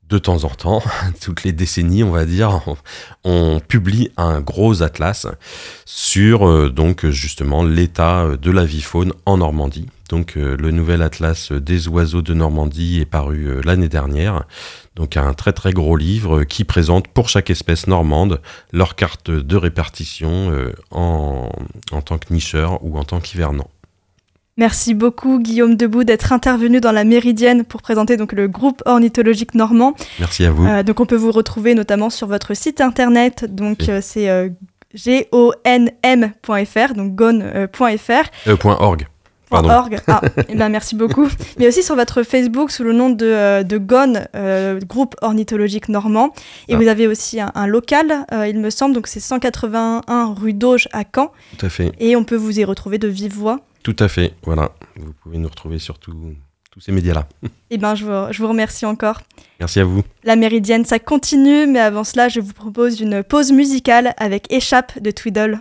de 0.08 0.18
temps 0.18 0.44
en 0.44 0.50
temps, 0.50 0.82
toutes 1.20 1.44
les 1.44 1.52
décennies, 1.52 2.02
on 2.02 2.10
va 2.10 2.26
dire, 2.26 2.60
on, 3.22 3.60
publie 3.60 4.10
un 4.16 4.40
gros 4.40 4.82
atlas 4.82 5.26
sur 5.84 6.48
euh, 6.48 6.68
donc 6.68 7.06
justement 7.06 7.62
l'état 7.62 8.36
de 8.36 8.50
la 8.50 8.64
vie 8.64 8.82
faune 8.82 9.12
en 9.24 9.38
Normandie. 9.38 9.86
Donc 10.08 10.36
euh, 10.36 10.56
le 10.58 10.70
nouvel 10.70 11.02
atlas 11.02 11.52
des 11.52 11.88
oiseaux 11.88 12.22
de 12.22 12.34
Normandie 12.34 13.00
est 13.00 13.06
paru 13.06 13.46
euh, 13.46 13.60
l'année 13.64 13.88
dernière. 13.88 14.44
Donc 14.96 15.16
un 15.16 15.32
très 15.34 15.52
très 15.52 15.72
gros 15.72 15.96
livre 15.96 16.44
qui 16.44 16.64
présente 16.64 17.08
pour 17.08 17.28
chaque 17.28 17.50
espèce 17.50 17.86
normande 17.86 18.40
leur 18.72 18.94
carte 18.94 19.30
de 19.30 19.56
répartition 19.56 20.52
en, 20.92 21.50
en 21.90 22.02
tant 22.02 22.18
que 22.18 22.32
nicheur 22.32 22.84
ou 22.84 22.96
en 22.96 23.04
tant 23.04 23.20
qu'hivernant. 23.20 23.68
Merci 24.56 24.94
beaucoup 24.94 25.40
Guillaume 25.40 25.76
Debout 25.76 26.04
d'être 26.04 26.32
intervenu 26.32 26.80
dans 26.80 26.92
la 26.92 27.02
Méridienne 27.02 27.64
pour 27.64 27.82
présenter 27.82 28.16
donc 28.16 28.32
le 28.32 28.46
groupe 28.46 28.82
ornithologique 28.86 29.54
normand. 29.54 29.94
Merci 30.20 30.44
à 30.44 30.52
vous. 30.52 30.64
Euh, 30.64 30.84
donc 30.84 31.00
on 31.00 31.06
peut 31.06 31.16
vous 31.16 31.32
retrouver 31.32 31.74
notamment 31.74 32.08
sur 32.08 32.28
votre 32.28 32.54
site 32.54 32.80
internet, 32.80 33.46
donc 33.52 33.88
euh, 33.88 34.00
c'est 34.00 34.30
euh, 34.30 34.50
gonm.fr, 35.32 36.94
donc 36.94 37.16
gon.fr. 37.16 38.48
.org. 38.64 39.06
Org. 39.50 40.00
Ah, 40.08 40.20
eh 40.48 40.54
ben 40.54 40.68
merci 40.68 40.94
beaucoup. 40.94 41.28
Mais 41.58 41.68
aussi 41.68 41.82
sur 41.82 41.94
votre 41.94 42.22
Facebook 42.22 42.70
sous 42.70 42.84
le 42.84 42.92
nom 42.92 43.10
de, 43.10 43.62
de 43.62 43.78
GON, 43.78 44.24
groupe 44.86 45.14
ornithologique 45.22 45.88
normand. 45.88 46.32
Et 46.68 46.74
ah. 46.74 46.76
vous 46.76 46.88
avez 46.88 47.06
aussi 47.06 47.40
un, 47.40 47.66
local, 47.66 48.26
il 48.46 48.58
me 48.58 48.70
semble, 48.70 48.94
donc 48.94 49.06
c'est 49.06 49.20
181 49.20 50.34
rue 50.34 50.54
d'Auge 50.54 50.88
à 50.92 51.04
Caen. 51.04 51.32
Tout 51.56 51.66
à 51.66 51.68
fait. 51.68 51.92
Et 52.00 52.16
on 52.16 52.24
peut 52.24 52.36
vous 52.36 52.58
y 52.58 52.64
retrouver 52.64 52.98
de 52.98 53.08
vive 53.08 53.34
voix. 53.34 53.60
Tout 53.82 53.96
à 53.98 54.08
fait, 54.08 54.34
voilà. 54.44 54.72
Vous 54.96 55.12
pouvez 55.22 55.38
nous 55.38 55.48
retrouver 55.48 55.78
sur 55.78 55.98
tous 55.98 56.34
ces 56.80 56.92
médias-là. 56.92 57.28
Eh 57.70 57.78
bien, 57.78 57.96
je 57.96 58.04
vous, 58.04 58.32
je 58.32 58.40
vous 58.40 58.48
remercie 58.48 58.86
encore. 58.86 59.22
Merci 59.58 59.80
à 59.80 59.84
vous. 59.84 60.02
La 60.22 60.36
Méridienne, 60.36 60.84
ça 60.84 61.00
continue, 61.00 61.66
mais 61.66 61.80
avant 61.80 62.04
cela, 62.04 62.28
je 62.28 62.38
vous 62.38 62.52
propose 62.52 63.00
une 63.00 63.24
pause 63.24 63.50
musicale 63.50 64.14
avec 64.16 64.52
Échappe 64.52 65.00
de 65.00 65.10
Twiddle. 65.10 65.58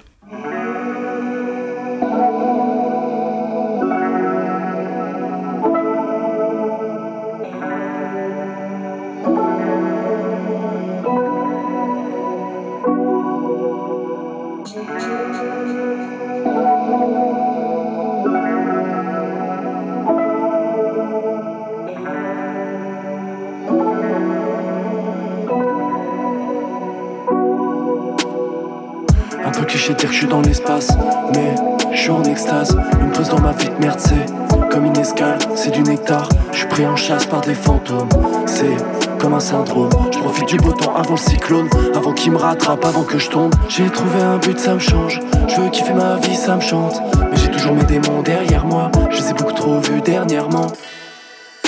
Cliché 29.84 29.93
dire 29.96 30.10
que 30.10 30.13
je 30.13 30.19
suis 30.19 30.28
dans 30.28 30.41
l'espace, 30.41 30.88
mais 31.34 31.56
je 31.91 32.00
suis 32.00 32.10
en 32.10 32.24
extase. 32.24 32.78
Une 33.02 33.12
pause 33.12 33.30
dans 33.30 33.41
ma 33.41 33.52
vie 33.52 33.67
de 33.67 33.86
merde, 33.86 34.00
c'est 34.00 34.69
comme 34.69 34.86
une 34.86 34.98
escale, 34.98 35.38
c'est 35.56 35.72
du 35.72 35.84
nectar. 35.84 36.30
Je 36.54 36.60
suis 36.60 36.67
pris 36.67 36.86
en 36.86 36.96
chasse 36.96 37.26
par 37.26 37.41
des 37.41 37.54
fantômes, 37.54 38.08
c'est 38.46 38.78
comme 39.19 39.34
un 39.34 39.41
syndrome. 39.41 39.89
Je 40.12 40.19
profite 40.19 40.48
du 40.48 40.58
beau 40.58 40.72
temps 40.72 40.96
avant 40.96 41.12
le 41.12 41.17
cyclone, 41.17 41.69
avant 41.96 42.13
qu'il 42.13 42.32
me 42.32 42.38
rattrape, 42.38 42.86
avant 42.86 43.04
que 43.04 43.17
je 43.17 43.30
tombe. 43.30 43.54
J'ai 43.67 43.89
trouvé 43.89 44.22
un 44.22 44.38
but, 44.38 44.58
ça 44.58 44.74
me 44.76 44.80
change. 44.80 45.19
Je 45.50 45.60
veux 45.60 45.69
kiffer 45.69 45.93
ma 45.93 46.15
vie, 46.15 46.36
ça 46.36 46.56
me 46.56 46.62
chante. 46.62 47.02
Mais 47.30 47.38
j'ai 47.38 47.52
toujours 47.52 47.74
mes 47.74 47.84
démons 47.84 48.22
derrière 48.22 48.65
moi, 48.65 48.89
je 49.10 49.17
les 49.17 49.32
ai 49.32 49.34
beaucoup 49.34 49.54
trop 49.54 49.80
vus 49.80 50.02
dernièrement. 50.02 50.67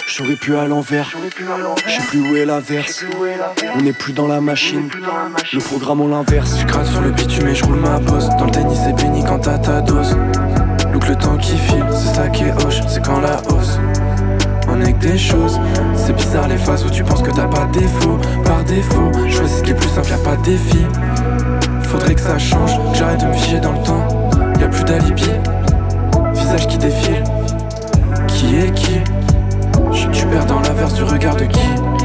J'aurais 0.07 0.35
pu 0.35 0.55
à 0.55 0.65
l'envers, 0.65 1.09
je 1.85 1.91
sais 1.91 2.07
plus 2.07 2.21
où 2.21 2.35
est 2.35 2.45
l'averse. 2.45 3.03
On 3.75 3.81
n'est 3.81 3.93
plus 3.93 4.13
dans 4.13 4.27
la 4.27 4.39
machine, 4.39 4.89
le 5.51 5.59
programme 5.59 6.01
on 6.01 6.07
l'inverse. 6.07 6.57
Je 6.59 6.65
crache 6.65 6.89
sur 6.89 7.01
le 7.01 7.11
bitume 7.11 7.47
et 7.47 7.55
je 7.55 7.65
roule 7.65 7.79
ma 7.79 7.99
bosse. 7.99 8.29
Dans 8.37 8.45
le 8.45 8.51
tennis 8.51 8.79
c'est 8.83 8.93
béni 8.93 9.23
quand 9.23 9.39
t'as 9.39 9.57
ta 9.57 9.81
dose. 9.81 10.15
Look 10.93 11.07
le 11.07 11.15
temps 11.15 11.37
qui 11.37 11.57
file, 11.57 11.85
c'est 11.91 12.15
ça 12.15 12.29
qui 12.29 12.43
est 12.43 12.63
hoche, 12.63 12.81
c'est 12.87 13.03
quand 13.03 13.19
la 13.19 13.41
hausse. 13.49 13.79
On 14.69 14.79
est 14.81 14.93
que 14.93 14.99
des 14.99 15.17
choses, 15.17 15.59
c'est 15.95 16.15
bizarre 16.15 16.47
les 16.47 16.57
phases 16.57 16.85
où 16.85 16.89
tu 16.89 17.03
penses 17.03 17.21
que 17.21 17.31
t'as 17.31 17.47
pas 17.47 17.65
de 17.65 17.79
défaut. 17.79 18.19
Par 18.43 18.63
défaut, 18.63 19.11
choisis 19.29 19.57
ce 19.57 19.63
qui 19.63 19.71
est 19.71 19.75
plus 19.75 19.89
simple, 19.89 20.09
y'a 20.09 20.17
pas 20.17 20.35
de 20.35 20.43
défi. 20.43 20.85
Faudrait 21.83 22.15
que 22.15 22.21
ça 22.21 22.37
change, 22.37 22.77
que 22.91 22.97
j'arrête 22.97 23.21
de 23.21 23.27
me 23.27 23.33
figer 23.33 23.59
dans 23.59 23.73
le 23.73 23.83
temps. 23.83 24.29
Y 24.59 24.63
a 24.63 24.67
plus 24.67 24.83
d'alibi, 24.83 25.29
visage 26.33 26.67
qui 26.67 26.77
défile. 26.77 27.23
Qui 28.27 28.57
est 28.57 28.71
qui? 28.73 28.99
Je 29.95 30.25
perds 30.27 30.45
dans 30.45 30.59
l'inverse 30.59 30.93
du 30.93 31.03
regard 31.03 31.35
de 31.35 31.45
qui 31.45 32.04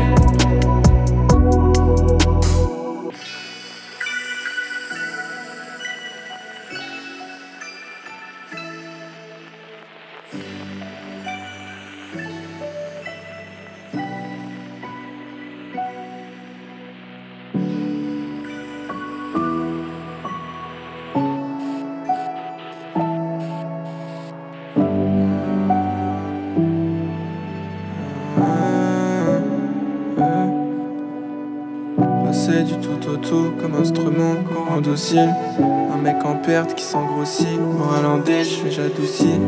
Un 35.92 35.96
mec 36.02 36.24
en 36.24 36.36
perte 36.36 36.74
qui 36.74 36.84
s'engrossit, 36.84 37.58
moral 37.58 38.06
en 38.06 38.18
déche, 38.18 38.60
j'adoucis. 38.70 39.38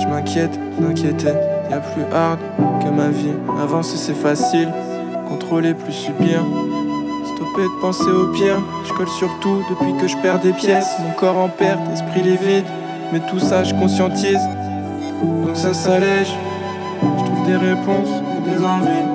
Je 0.00 0.06
m'inquiète 0.08 0.58
d'inquiéter, 0.80 1.34
y'a 1.70 1.80
plus 1.80 2.04
hard 2.14 2.38
que 2.82 2.88
ma 2.88 3.08
vie. 3.08 3.32
Avancer 3.62 3.96
c'est 3.96 4.14
facile, 4.14 4.68
contrôler 5.28 5.74
plus 5.74 5.92
subir. 5.92 6.44
Stopper 7.34 7.64
de 7.64 7.80
penser 7.80 8.10
au 8.10 8.26
pire, 8.32 8.60
je 8.86 8.92
colle 8.94 9.08
sur 9.08 9.30
tout 9.40 9.62
depuis 9.70 9.94
que 10.00 10.08
je 10.08 10.16
perds 10.18 10.40
des 10.40 10.52
pièces. 10.52 10.96
Mon 11.00 11.12
corps 11.12 11.38
en 11.38 11.48
perte, 11.48 11.80
esprit 11.92 12.22
les 12.22 12.36
vide, 12.36 12.66
mais 13.12 13.20
tout 13.30 13.38
ça 13.38 13.64
je 13.64 13.74
conscientise. 13.74 14.40
Donc 15.22 15.56
ça 15.56 15.74
s'allège, 15.74 16.34
je 17.02 17.24
trouve 17.24 17.46
des 17.46 17.56
réponses 17.56 18.22
des 18.44 18.64
envies. 18.64 19.06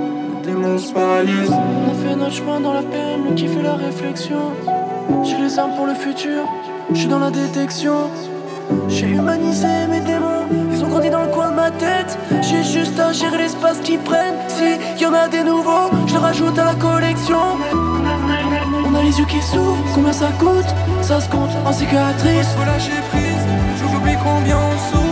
Démons 0.44 0.78
se 0.78 0.94
paralysent. 0.94 1.52
On 1.52 1.92
a 1.92 1.96
fait 1.96 2.16
notre 2.16 2.34
chemin 2.34 2.60
dans 2.60 2.74
la 2.74 2.82
peine, 2.82 3.13
mais 3.24 3.34
qui 3.36 3.48
fait 3.48 3.62
la 3.62 3.76
réflexion. 3.76 4.52
J'ai 5.24 5.38
les 5.38 5.60
armes 5.60 5.76
pour 5.76 5.86
le 5.86 5.94
futur, 5.94 6.44
je 6.92 7.00
suis 7.00 7.08
dans 7.08 7.20
la 7.20 7.32
détection. 7.32 8.10
J'ai 8.88 9.08
humanisé 9.08 9.68
mes 9.90 10.00
démons, 10.00 10.48
ils 10.72 10.84
ont 10.84 10.88
grandi 10.88 11.10
dans 11.10 11.24
le 11.24 11.28
coin 11.28 11.50
de 11.52 11.56
ma 11.56 11.70
tête. 11.72 12.18
J'ai 12.42 12.64
juste 12.64 13.00
à 13.00 13.12
gérer 13.12 13.38
l'espace 13.38 13.80
qu'ils 13.80 14.00
prennent. 14.00 14.36
Si 14.48 15.02
y 15.02 15.06
en 15.06 15.14
a 15.14 15.28
des 15.28 15.44
nouveaux, 15.44 15.90
je 16.08 16.14
les 16.14 16.20
rajoute 16.20 16.58
à 16.58 16.66
la 16.66 16.76
collection. 16.76 17.58
On 18.86 18.96
a 18.96 19.02
les 19.02 19.18
yeux 19.20 19.26
qui 19.26 19.42
s'ouvrent, 19.42 19.84
combien 19.94 20.14
ça 20.14 20.30
coûte? 20.40 20.74
Ça 21.02 21.20
se 21.20 21.30
compte 21.30 21.52
en 21.66 21.74
cicatrices. 21.74 22.54
Faut 22.58 22.66
lâcher 22.66 22.92
prise, 23.12 23.46
j'oublie 23.80 24.18
combien 24.24 24.58
on 24.58 24.78
souffre. 24.90 25.03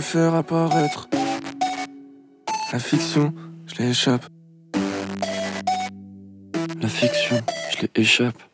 Faire 0.00 0.34
apparaître. 0.34 1.08
La 2.72 2.78
fiction, 2.78 3.34
je 3.66 3.82
l'échappe. 3.82 4.24
La 6.80 6.88
fiction, 6.88 7.40
je 7.70 7.86
l'échappe. 7.96 8.51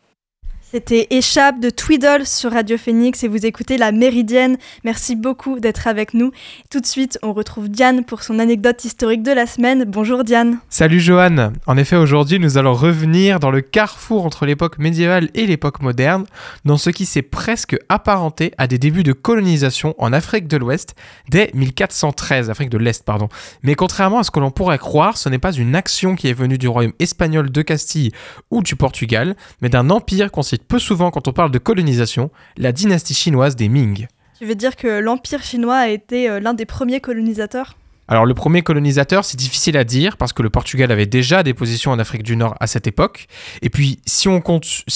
C'était 0.71 1.07
Échappe 1.09 1.61
de 1.61 1.71
Twiddle 1.71 2.27
sur 2.27 2.53
Radio 2.53 2.77
Phoenix 2.77 3.25
et 3.25 3.29
vous 3.29 3.47
écoutez 3.47 3.79
La 3.79 3.91
Méridienne. 3.91 4.59
Merci 4.85 5.17
beaucoup 5.17 5.61
d'être 5.61 5.87
avec 5.87 6.13
nous. 6.13 6.31
Tout 6.71 6.81
de 6.81 6.87
suite, 6.87 7.19
on 7.23 7.33
retrouve 7.33 7.71
Diane 7.71 8.05
pour 8.05 8.23
son 8.23 8.39
anecdote 8.39 8.85
historique 8.85 9.23
de 9.23 9.33
la 9.33 9.47
semaine. 9.47 9.85
Bonjour 9.87 10.25
Diane. 10.25 10.59
Salut 10.69 11.01
Johan. 11.01 11.53
En 11.67 11.79
effet, 11.79 11.97
aujourd'hui, 11.97 12.39
nous 12.39 12.59
allons 12.59 12.75
revenir 12.75 13.41
dans 13.41 13.51
le 13.51 13.63
carrefour 13.63 14.27
entre 14.27 14.45
l'époque 14.45 14.77
médiévale 14.79 15.31
et 15.33 15.47
l'époque 15.47 15.81
moderne, 15.81 16.27
dans 16.67 16.77
ce 16.77 16.91
qui 16.91 17.07
s'est 17.07 17.23
presque 17.23 17.75
apparenté 17.89 18.53
à 18.59 18.67
des 18.67 18.77
débuts 18.77 19.05
de 19.05 19.15
colonisation 19.15 19.95
en 19.97 20.13
Afrique 20.13 20.49
de 20.49 20.59
l'Ouest 20.59 20.95
dès 21.31 21.51
1413, 21.55 22.51
Afrique 22.51 22.69
de 22.69 22.77
l'Est, 22.77 23.07
pardon. 23.07 23.31
Mais 23.63 23.75
contrairement 23.75 24.19
à 24.19 24.23
ce 24.23 24.31
que 24.31 24.41
l'on 24.41 24.51
pourrait 24.51 24.77
croire, 24.77 25.17
ce 25.17 25.31
n'est 25.31 25.39
pas 25.39 25.53
une 25.53 25.75
action 25.75 26.15
qui 26.15 26.29
est 26.29 26.35
venue 26.35 26.59
du 26.59 26.69
royaume 26.69 26.93
espagnol 26.99 27.51
de 27.51 27.63
Castille 27.63 28.13
ou 28.51 28.63
du 28.63 28.77
Portugal, 28.77 29.35
mais 29.63 29.71
d'un 29.71 29.89
empire 29.89 30.31
constitué 30.31 30.58
peu 30.59 30.79
souvent 30.79 31.11
quand 31.11 31.29
on 31.29 31.33
parle 31.33 31.51
de 31.51 31.59
colonisation, 31.59 32.31
la 32.57 32.73
dynastie 32.73 33.15
chinoise 33.15 33.57
des 33.57 33.69
Ming. 33.69 34.07
Tu 34.39 34.47
veux 34.47 34.55
dire 34.55 34.77
que 34.77 35.01
l'Empire 35.01 35.43
chinois 35.43 35.77
a 35.77 35.89
été 35.89 36.29
euh, 36.31 36.41
l'un 36.41 36.55
des 36.55 36.67
premiers 36.67 37.01
colonisateurs? 37.01 37.77
Alors 38.09 38.25
le 38.25 38.33
premier 38.33 38.63
colonisateur, 38.63 39.27
c'est 39.27 39.37
difficile 39.37 39.77
à 39.77 39.85
dire 39.85 40.17
parce 40.17 40.33
que 40.33 40.43
le 40.43 40.49
Portugal 40.49 40.91
avait 40.91 41.05
déjà 41.05 41.43
des 41.43 41.53
positions 41.53 41.91
en 41.91 41.99
Afrique 41.99 42.23
du 42.23 42.37
Nord 42.37 42.55
à 42.59 42.67
cette 42.67 42.87
époque. 42.87 43.27
Et 43.61 43.69
puis 43.69 44.01
si 44.07 44.29
on, 44.29 44.43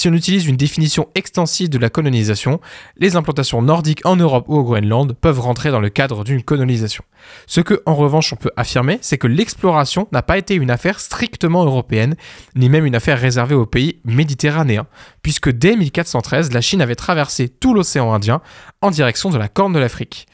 utilise 0.05 0.47
une 0.47 0.57
définition 0.57 1.07
extensive 1.13 1.69
de 1.69 1.77
la 1.77 1.91
colonisation, 1.91 2.59
les 2.97 3.15
implantations 3.15 3.61
nordiques 3.61 4.03
en 4.03 4.15
Europe 4.15 4.45
ou 4.47 4.57
au 4.57 4.63
Groenland 4.63 5.13
peuvent 5.13 5.39
rentrer 5.39 5.69
dans 5.69 5.79
le 5.79 5.89
cadre 5.89 6.23
d'une 6.23 6.41
colonisation. 6.41 7.03
Ce 7.45 7.61
que 7.61 7.83
en 7.85 7.93
revanche 7.93 8.33
on 8.33 8.35
peut 8.35 8.51
affirmer, 8.57 8.97
c'est 9.01 9.19
que 9.19 9.27
l'exploration 9.27 10.07
n'a 10.11 10.23
pas 10.23 10.39
été 10.39 10.55
une 10.55 10.71
affaire 10.71 10.99
strictement 10.99 11.65
européenne, 11.65 12.15
ni 12.55 12.67
même 12.67 12.85
une 12.85 12.95
affaire 12.95 13.19
réservée 13.19 13.55
aux 13.55 13.67
pays 13.67 13.99
méditerranéens, 14.05 14.87
puisque 15.21 15.51
dès 15.51 15.75
1413, 15.75 16.51
la 16.51 16.61
Chine 16.61 16.81
avait 16.81 16.95
traversé 16.95 17.47
tout 17.47 17.75
l'océan 17.75 18.11
Indien 18.11 18.41
en 18.81 18.89
direction 18.89 19.29
de 19.29 19.37
la 19.37 19.49
Corne 19.49 19.73
de 19.73 19.79
l'Afrique. 19.79 20.27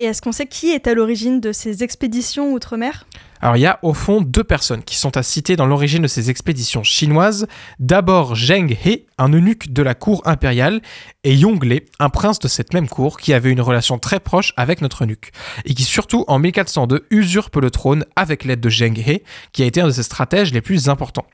Et 0.00 0.06
est-ce 0.06 0.20
qu'on 0.20 0.32
sait 0.32 0.46
qui 0.46 0.70
est 0.70 0.86
à 0.86 0.94
l'origine 0.94 1.40
de 1.40 1.52
ces 1.52 1.82
expéditions 1.82 2.52
outre-mer? 2.52 3.06
Alors 3.46 3.56
il 3.56 3.60
y 3.60 3.66
a 3.66 3.78
au 3.82 3.94
fond 3.94 4.22
deux 4.22 4.42
personnes 4.42 4.82
qui 4.82 4.96
sont 4.96 5.16
à 5.16 5.22
citer 5.22 5.54
dans 5.54 5.66
l'origine 5.66 6.02
de 6.02 6.08
ces 6.08 6.30
expéditions 6.30 6.82
chinoises. 6.82 7.46
D'abord 7.78 8.34
Zheng 8.34 8.72
He, 8.72 9.06
un 9.18 9.32
eunuque 9.32 9.72
de 9.72 9.82
la 9.82 9.94
cour 9.94 10.20
impériale, 10.24 10.80
et 11.22 11.32
Yongle, 11.32 11.82
un 12.00 12.08
prince 12.08 12.40
de 12.40 12.48
cette 12.48 12.74
même 12.74 12.88
cour 12.88 13.18
qui 13.18 13.32
avait 13.32 13.52
une 13.52 13.60
relation 13.60 14.00
très 14.00 14.18
proche 14.18 14.52
avec 14.56 14.80
notre 14.80 15.04
eunuque, 15.04 15.30
et 15.64 15.74
qui 15.74 15.84
surtout 15.84 16.24
en 16.26 16.40
1402 16.40 17.06
usurpe 17.10 17.54
le 17.56 17.70
trône 17.70 18.04
avec 18.16 18.44
l'aide 18.44 18.58
de 18.58 18.68
Zheng 18.68 18.98
He, 18.98 19.22
qui 19.52 19.62
a 19.62 19.66
été 19.66 19.80
un 19.80 19.86
de 19.86 19.92
ses 19.92 20.02
stratèges 20.02 20.52
les 20.52 20.60
plus 20.60 20.88
importants. 20.88 21.26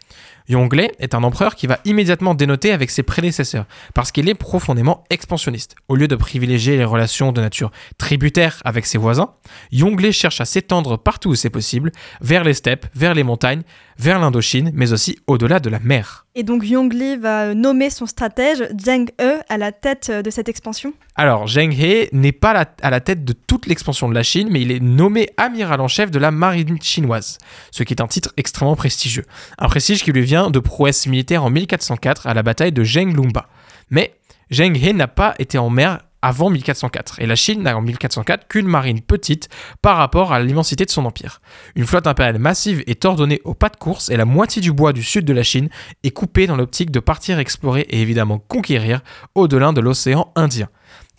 Yongle 0.48 0.88
est 0.98 1.14
un 1.14 1.22
empereur 1.22 1.54
qui 1.54 1.66
va 1.66 1.78
immédiatement 1.84 2.34
dénoter 2.34 2.72
avec 2.72 2.90
ses 2.90 3.02
prédécesseurs, 3.02 3.64
parce 3.94 4.12
qu'il 4.12 4.28
est 4.28 4.34
profondément 4.34 5.04
expansionniste. 5.10 5.76
Au 5.88 5.96
lieu 5.96 6.08
de 6.08 6.16
privilégier 6.16 6.76
les 6.76 6.84
relations 6.84 7.32
de 7.32 7.40
nature 7.40 7.70
tributaire 7.96 8.60
avec 8.64 8.86
ses 8.86 8.98
voisins, 8.98 9.34
Yongle 9.70 10.12
cherche 10.12 10.40
à 10.40 10.44
s'étendre 10.44 10.98
partout 10.98 11.30
où 11.30 11.34
c'est 11.34 11.50
possible, 11.50 11.92
vers 12.20 12.44
les 12.44 12.54
steppes, 12.54 12.86
vers 12.94 13.14
les 13.14 13.22
montagnes, 13.22 13.62
vers 13.98 14.18
l'Indochine, 14.18 14.70
mais 14.74 14.92
aussi 14.92 15.18
au-delà 15.26 15.60
de 15.60 15.70
la 15.70 15.78
mer. 15.78 16.26
Et 16.34 16.42
donc 16.42 16.66
Yongli 16.66 17.16
va 17.16 17.54
nommer 17.54 17.90
son 17.90 18.06
stratège 18.06 18.66
Zheng 18.80 19.10
He 19.20 19.40
à 19.48 19.58
la 19.58 19.70
tête 19.72 20.10
de 20.10 20.30
cette 20.30 20.48
expansion 20.48 20.92
Alors 21.14 21.46
Zheng 21.46 21.72
He 21.72 22.08
n'est 22.12 22.32
pas 22.32 22.66
à 22.82 22.90
la 22.90 23.00
tête 23.00 23.24
de 23.24 23.32
toute 23.32 23.66
l'expansion 23.66 24.08
de 24.08 24.14
la 24.14 24.22
Chine, 24.22 24.48
mais 24.50 24.62
il 24.62 24.70
est 24.70 24.80
nommé 24.80 25.28
amiral 25.36 25.80
en 25.80 25.88
chef 25.88 26.10
de 26.10 26.18
la 26.18 26.30
marine 26.30 26.80
chinoise, 26.80 27.38
ce 27.70 27.82
qui 27.82 27.92
est 27.92 28.00
un 28.00 28.08
titre 28.08 28.32
extrêmement 28.36 28.76
prestigieux. 28.76 29.24
Un 29.58 29.68
prestige 29.68 30.02
qui 30.02 30.12
lui 30.12 30.22
vient 30.22 30.50
de 30.50 30.58
prouesse 30.58 31.06
militaire 31.06 31.44
en 31.44 31.50
1404 31.50 32.26
à 32.26 32.34
la 32.34 32.42
bataille 32.42 32.72
de 32.72 32.82
Zhenglumba. 32.82 33.48
Mais 33.90 34.14
Zheng 34.52 34.76
He 34.76 34.94
n'a 34.94 35.08
pas 35.08 35.34
été 35.38 35.58
en 35.58 35.70
mer 35.70 36.00
avant 36.22 36.50
1404. 36.50 37.20
Et 37.20 37.26
la 37.26 37.34
Chine 37.34 37.62
n'a 37.62 37.76
en 37.76 37.82
1404 37.82 38.48
qu'une 38.48 38.66
marine 38.66 39.00
petite 39.00 39.48
par 39.82 39.96
rapport 39.96 40.32
à 40.32 40.40
l'immensité 40.40 40.84
de 40.84 40.90
son 40.90 41.04
empire. 41.04 41.40
Une 41.74 41.86
flotte 41.86 42.06
impériale 42.06 42.38
massive 42.38 42.82
est 42.86 43.04
ordonnée 43.04 43.40
au 43.44 43.54
pas 43.54 43.68
de 43.68 43.76
course 43.76 44.08
et 44.08 44.16
la 44.16 44.24
moitié 44.24 44.62
du 44.62 44.72
bois 44.72 44.92
du 44.92 45.02
sud 45.02 45.24
de 45.24 45.32
la 45.32 45.42
Chine 45.42 45.68
est 46.04 46.10
coupée 46.10 46.46
dans 46.46 46.56
l'optique 46.56 46.90
de 46.90 47.00
partir 47.00 47.38
explorer 47.38 47.82
et 47.82 48.00
évidemment 48.00 48.38
conquérir 48.38 49.00
au-delà 49.34 49.62
de 49.72 49.80
l'océan 49.80 50.32
Indien. 50.34 50.68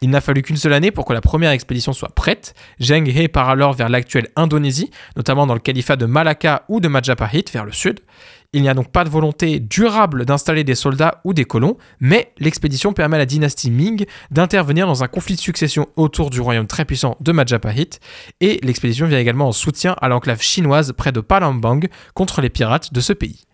Il 0.02 0.10
n'a 0.10 0.20
fallu 0.20 0.42
qu'une 0.42 0.58
seule 0.58 0.74
année 0.74 0.92
pour 0.92 1.06
que 1.06 1.14
la 1.14 1.22
première 1.22 1.52
expédition 1.52 1.94
soit 1.94 2.14
prête. 2.14 2.56
Zheng 2.82 3.08
He 3.08 3.30
part 3.30 3.48
alors 3.48 3.72
vers 3.72 3.88
l'actuelle 3.88 4.28
Indonésie, 4.36 4.92
notamment 5.16 5.48
dans 5.48 5.54
le 5.54 5.62
califat 5.62 5.96
de 5.96 6.06
Malacca 6.06 6.64
ou 6.68 6.82
de 6.82 6.90
Majapahit 6.90 7.50
vers 7.54 7.64
le 7.64 7.72
sud. 7.72 8.02
Il 8.56 8.62
n'y 8.62 8.70
a 8.70 8.76
donc 8.76 8.90
pas 8.90 9.04
de 9.04 9.10
volonté 9.10 9.60
durable 9.60 10.26
d'installer 10.26 10.64
des 10.64 10.76
soldats 10.76 11.22
ou 11.24 11.34
des 11.34 11.44
colons, 11.44 11.76
mais 12.00 12.32
l'expédition 12.38 12.94
permet 12.94 13.16
à 13.16 13.20
la 13.20 13.26
dynastie 13.26 13.72
Ming 13.72 14.06
d'intervenir 14.30 14.86
dans 14.86 15.04
un 15.04 15.08
conflit 15.08 15.34
de 15.34 15.40
succession 15.40 15.88
autour 15.96 16.30
du 16.30 16.40
royaume 16.40 16.68
très 16.68 16.86
puissant 16.86 17.18
de 17.20 17.32
Majapahit, 17.32 18.00
et 18.42 18.60
l'expédition 18.62 19.08
vient 19.08 19.18
également 19.18 19.48
en 19.48 19.52
soutien 19.54 19.96
à 20.02 20.08
l'enclave 20.08 20.42
chinoise 20.42 20.94
près 20.96 21.12
de 21.12 21.20
Palembang 21.20 21.88
contre 22.14 22.42
les 22.42 22.50
pirates 22.52 22.94
de 22.94 23.02
ce 23.02 23.14
pays. 23.14 23.46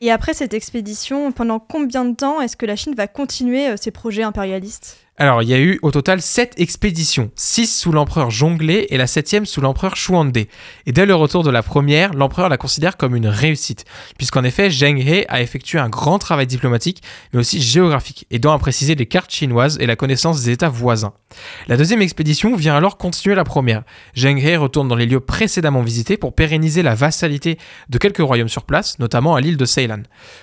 Et 0.00 0.10
après 0.10 0.34
cette 0.34 0.54
expédition, 0.54 1.32
pendant 1.32 1.58
combien 1.58 2.04
de 2.04 2.14
temps 2.14 2.40
est-ce 2.40 2.56
que 2.56 2.66
la 2.66 2.76
Chine 2.76 2.94
va 2.96 3.06
continuer 3.08 3.70
euh, 3.70 3.76
ses 3.76 3.90
projets 3.90 4.22
impérialistes? 4.22 5.07
Alors, 5.20 5.42
il 5.42 5.48
y 5.48 5.54
a 5.54 5.58
eu 5.58 5.80
au 5.82 5.90
total 5.90 6.22
7 6.22 6.54
expéditions, 6.58 7.32
6 7.34 7.80
sous 7.80 7.90
l'empereur 7.90 8.30
Zhongle 8.30 8.70
et 8.88 8.96
la 8.96 9.08
7 9.08 9.46
sous 9.46 9.60
l'empereur 9.60 9.94
Xuande. 9.94 10.36
Et 10.36 10.92
dès 10.92 11.06
le 11.06 11.14
retour 11.16 11.42
de 11.42 11.50
la 11.50 11.64
première, 11.64 12.14
l'empereur 12.14 12.48
la 12.48 12.56
considère 12.56 12.96
comme 12.96 13.16
une 13.16 13.26
réussite, 13.26 13.84
puisqu'en 14.16 14.44
effet, 14.44 14.70
Zheng 14.70 14.96
He 15.00 15.24
a 15.28 15.42
effectué 15.42 15.80
un 15.80 15.88
grand 15.88 16.20
travail 16.20 16.46
diplomatique, 16.46 17.02
mais 17.32 17.40
aussi 17.40 17.60
géographique, 17.60 18.26
aidant 18.30 18.52
à 18.52 18.58
préciser 18.60 18.94
les 18.94 19.06
cartes 19.06 19.32
chinoises 19.32 19.76
et 19.80 19.86
la 19.86 19.96
connaissance 19.96 20.44
des 20.44 20.52
États 20.52 20.68
voisins. 20.68 21.12
La 21.66 21.76
deuxième 21.76 22.00
expédition 22.00 22.54
vient 22.54 22.76
alors 22.76 22.96
continuer 22.96 23.34
la 23.34 23.44
première. 23.44 23.82
Zheng 24.16 24.38
He 24.38 24.56
retourne 24.56 24.86
dans 24.86 24.94
les 24.94 25.06
lieux 25.06 25.18
précédemment 25.18 25.82
visités 25.82 26.16
pour 26.16 26.32
pérenniser 26.32 26.82
la 26.82 26.94
vassalité 26.94 27.58
de 27.88 27.98
quelques 27.98 28.18
royaumes 28.18 28.48
sur 28.48 28.62
place, 28.62 29.00
notamment 29.00 29.34
à 29.34 29.40
l'île 29.40 29.56
de 29.56 29.64
Ceylan. 29.64 30.02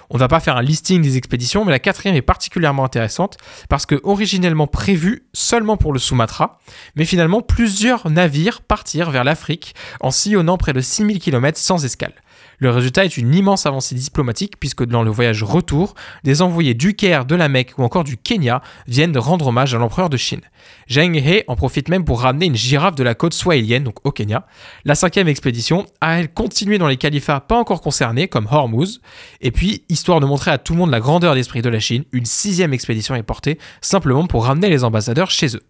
On 0.10 0.16
ne 0.16 0.20
va 0.20 0.28
pas 0.28 0.42
faire 0.42 0.58
un 0.58 0.62
listing 0.62 1.02
des 1.02 1.16
expéditions, 1.16 1.64
mais 1.64 1.72
la 1.72 1.80
quatrième 1.80 2.18
est 2.18 2.22
particulièrement 2.22 2.84
intéressante, 2.84 3.38
parce 3.70 3.86
que 3.86 4.02
originellement 4.04 4.65
prévu 4.68 5.28
seulement 5.34 5.78
pour 5.78 5.94
le 5.94 6.00
Sumatra, 6.00 6.60
mais 6.96 7.06
finalement 7.06 7.42
plusieurs 7.42 8.10
navires 8.10 8.62
partirent 8.62 9.12
vers 9.12 9.24
l'Afrique 9.24 9.76
en 10.00 10.12
sillonnant 10.12 10.58
près 10.58 10.74
de 10.74 10.82
6000 10.82 11.20
km 11.20 11.58
sans 11.58 11.86
escale. 11.86 12.14
Le 12.60 12.70
résultat 12.70 13.06
est 13.06 13.18
une 13.18 13.34
immense 13.34 13.66
avancée 13.66 13.96
diplomatique 13.96 14.60
puisque 14.60 14.86
dans 14.86 15.04
le 15.04 15.12
voyage 15.12 15.44
retour, 15.44 15.96
des 16.24 16.42
envoyés 16.42 16.74
du 16.74 16.96
Caire, 16.96 17.26
de 17.26 17.36
la 17.36 17.50
Mecque 17.50 17.78
ou 17.78 17.84
encore 17.84 18.04
du 18.04 18.18
Kenya 18.18 18.62
viennent 18.88 19.12
de 19.12 19.20
rendre 19.20 19.48
hommage 19.48 19.74
à 19.74 19.78
l'empereur 19.78 20.10
de 20.10 20.18
Chine. 20.18 20.42
Zheng 20.90 21.16
He 21.16 21.44
en 21.48 21.56
profite 21.56 21.90
même 21.90 22.06
pour 22.06 22.22
ramener 22.22 22.46
une 22.46 22.56
girafe 22.56 22.96
de 22.96 23.04
la 23.04 23.16
côte 23.16 23.34
swahilienne, 23.34 23.84
donc 23.84 24.06
au 24.06 24.12
Kenya. 24.12 24.46
La 24.84 24.96
cinquième 24.96 25.28
expédition 25.28 25.86
a 26.02 26.20
elle 26.20 26.32
continué 26.32 26.78
dans 26.78 26.88
les 26.88 26.98
califats 26.98 27.40
pas 27.40 27.58
encore 27.58 27.82
concernés, 27.82 28.28
comme 28.28 28.48
Hormuz. 28.50 29.02
Et 29.42 29.52
puis, 29.52 29.84
histoire 29.90 30.20
de 30.20 30.26
montrer 30.26 30.52
à 30.52 30.58
tout 30.58 30.74
le 30.74 30.80
monde 30.80 30.92
la 30.92 31.00
grandeur 31.00 31.36
d'esprit 31.36 31.62
de 31.62 31.70
la 31.70 31.80
Chine, 31.80 32.04
une 32.12 32.26
sixième 32.26 32.74
expédition 32.74 33.16
est 33.16 33.24
portée, 33.24 33.60
simplement 33.82 34.28
pour 34.28 34.46
ramener 34.46 34.70
les 34.70 34.84
ambassadeurs 34.84 35.32
chez 35.32 35.56
eux. 35.56 35.64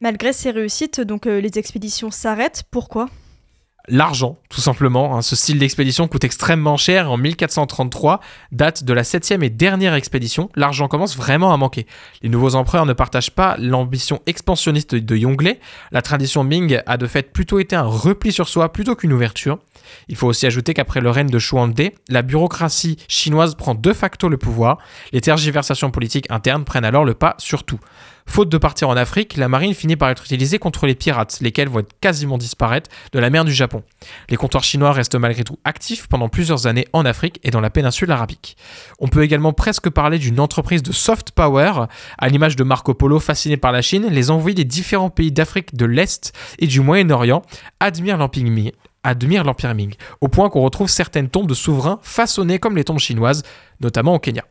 Malgré 0.00 0.32
ces 0.32 0.50
réussites, 0.50 1.00
donc 1.00 1.26
euh, 1.26 1.40
les 1.40 1.58
expéditions 1.58 2.10
s'arrêtent. 2.10 2.64
Pourquoi? 2.70 3.08
L'argent, 3.88 4.38
tout 4.48 4.60
simplement. 4.60 5.16
Hein. 5.16 5.22
Ce 5.22 5.36
style 5.36 5.58
d'expédition 5.58 6.08
coûte 6.08 6.24
extrêmement 6.24 6.76
cher. 6.76 7.10
En 7.10 7.16
1433, 7.16 8.20
date 8.52 8.84
de 8.84 8.92
la 8.92 9.04
septième 9.04 9.42
et 9.42 9.50
dernière 9.50 9.94
expédition, 9.94 10.50
l'argent 10.54 10.88
commence 10.88 11.16
vraiment 11.16 11.52
à 11.52 11.56
manquer. 11.56 11.86
Les 12.22 12.28
nouveaux 12.28 12.54
empereurs 12.54 12.86
ne 12.86 12.92
partagent 12.92 13.30
pas 13.30 13.56
l'ambition 13.58 14.20
expansionniste 14.26 14.94
de 14.94 15.16
Yongle. 15.16 15.56
La 15.92 16.02
tradition 16.02 16.44
Ming 16.44 16.80
a 16.86 16.96
de 16.96 17.06
fait 17.06 17.32
plutôt 17.32 17.58
été 17.58 17.76
un 17.76 17.82
repli 17.82 18.32
sur 18.32 18.48
soi 18.48 18.72
plutôt 18.72 18.96
qu'une 18.96 19.12
ouverture. 19.12 19.58
Il 20.08 20.16
faut 20.16 20.26
aussi 20.26 20.46
ajouter 20.46 20.74
qu'après 20.74 21.00
le 21.00 21.10
règne 21.10 21.30
de 21.30 21.38
Xuande, 21.38 21.90
la 22.08 22.22
bureaucratie 22.22 22.96
chinoise 23.08 23.54
prend 23.54 23.74
de 23.74 23.92
facto 23.92 24.28
le 24.28 24.36
pouvoir. 24.36 24.78
Les 25.12 25.20
tergiversations 25.20 25.90
politiques 25.90 26.26
internes 26.30 26.64
prennent 26.64 26.84
alors 26.84 27.04
le 27.04 27.14
pas 27.14 27.34
sur 27.38 27.64
tout. 27.64 27.80
Faute 28.26 28.48
de 28.48 28.58
partir 28.58 28.88
en 28.90 28.96
Afrique, 28.96 29.36
la 29.36 29.48
marine 29.48 29.72
finit 29.72 29.96
par 29.96 30.10
être 30.10 30.24
utilisée 30.24 30.58
contre 30.58 30.86
les 30.86 30.94
pirates, 30.94 31.38
lesquels 31.40 31.68
vont 31.68 31.84
quasiment 32.00 32.36
disparaître 32.36 32.90
de 33.12 33.18
la 33.18 33.30
mer 33.30 33.44
du 33.44 33.52
Japon. 33.52 33.82
Les 34.28 34.36
comptoirs 34.36 34.64
chinois 34.64 34.92
restent 34.92 35.14
malgré 35.14 35.42
tout 35.42 35.58
actifs 35.64 36.06
pendant 36.06 36.28
plusieurs 36.28 36.66
années 36.66 36.86
en 36.92 37.06
Afrique 37.06 37.40
et 37.44 37.50
dans 37.50 37.60
la 37.60 37.70
péninsule 37.70 38.10
arabique. 38.10 38.56
On 38.98 39.08
peut 39.08 39.22
également 39.22 39.52
presque 39.52 39.88
parler 39.88 40.18
d'une 40.18 40.40
entreprise 40.40 40.82
de 40.82 40.92
soft 40.92 41.30
power, 41.30 41.86
à 42.18 42.28
l'image 42.28 42.56
de 42.56 42.64
Marco 42.64 42.92
Polo 42.92 43.20
fasciné 43.20 43.56
par 43.56 43.72
la 43.72 43.80
Chine, 43.80 44.08
les 44.10 44.30
envoyés 44.30 44.54
des 44.54 44.64
différents 44.64 45.10
pays 45.10 45.32
d'Afrique 45.32 45.74
de 45.74 45.86
l'Est 45.86 46.34
et 46.58 46.66
du 46.66 46.80
Moyen-Orient 46.80 47.42
admirent 47.80 48.18
l'Empire 48.18 49.74
Ming, 49.74 49.94
au 50.20 50.28
point 50.28 50.50
qu'on 50.50 50.62
retrouve 50.62 50.88
certaines 50.88 51.30
tombes 51.30 51.48
de 51.48 51.54
souverains 51.54 52.00
façonnées 52.02 52.58
comme 52.58 52.76
les 52.76 52.84
tombes 52.84 52.98
chinoises, 52.98 53.44
notamment 53.80 54.14
au 54.14 54.18
Kenya. 54.18 54.44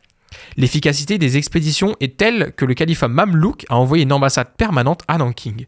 L'efficacité 0.56 1.18
des 1.18 1.36
expéditions 1.36 1.96
est 2.00 2.16
telle 2.16 2.52
que 2.56 2.64
le 2.64 2.74
califat 2.74 3.08
Mamlouk 3.08 3.66
a 3.68 3.76
envoyé 3.76 4.04
une 4.04 4.12
ambassade 4.12 4.48
permanente 4.56 5.02
à 5.08 5.18
Nanking. 5.18 5.66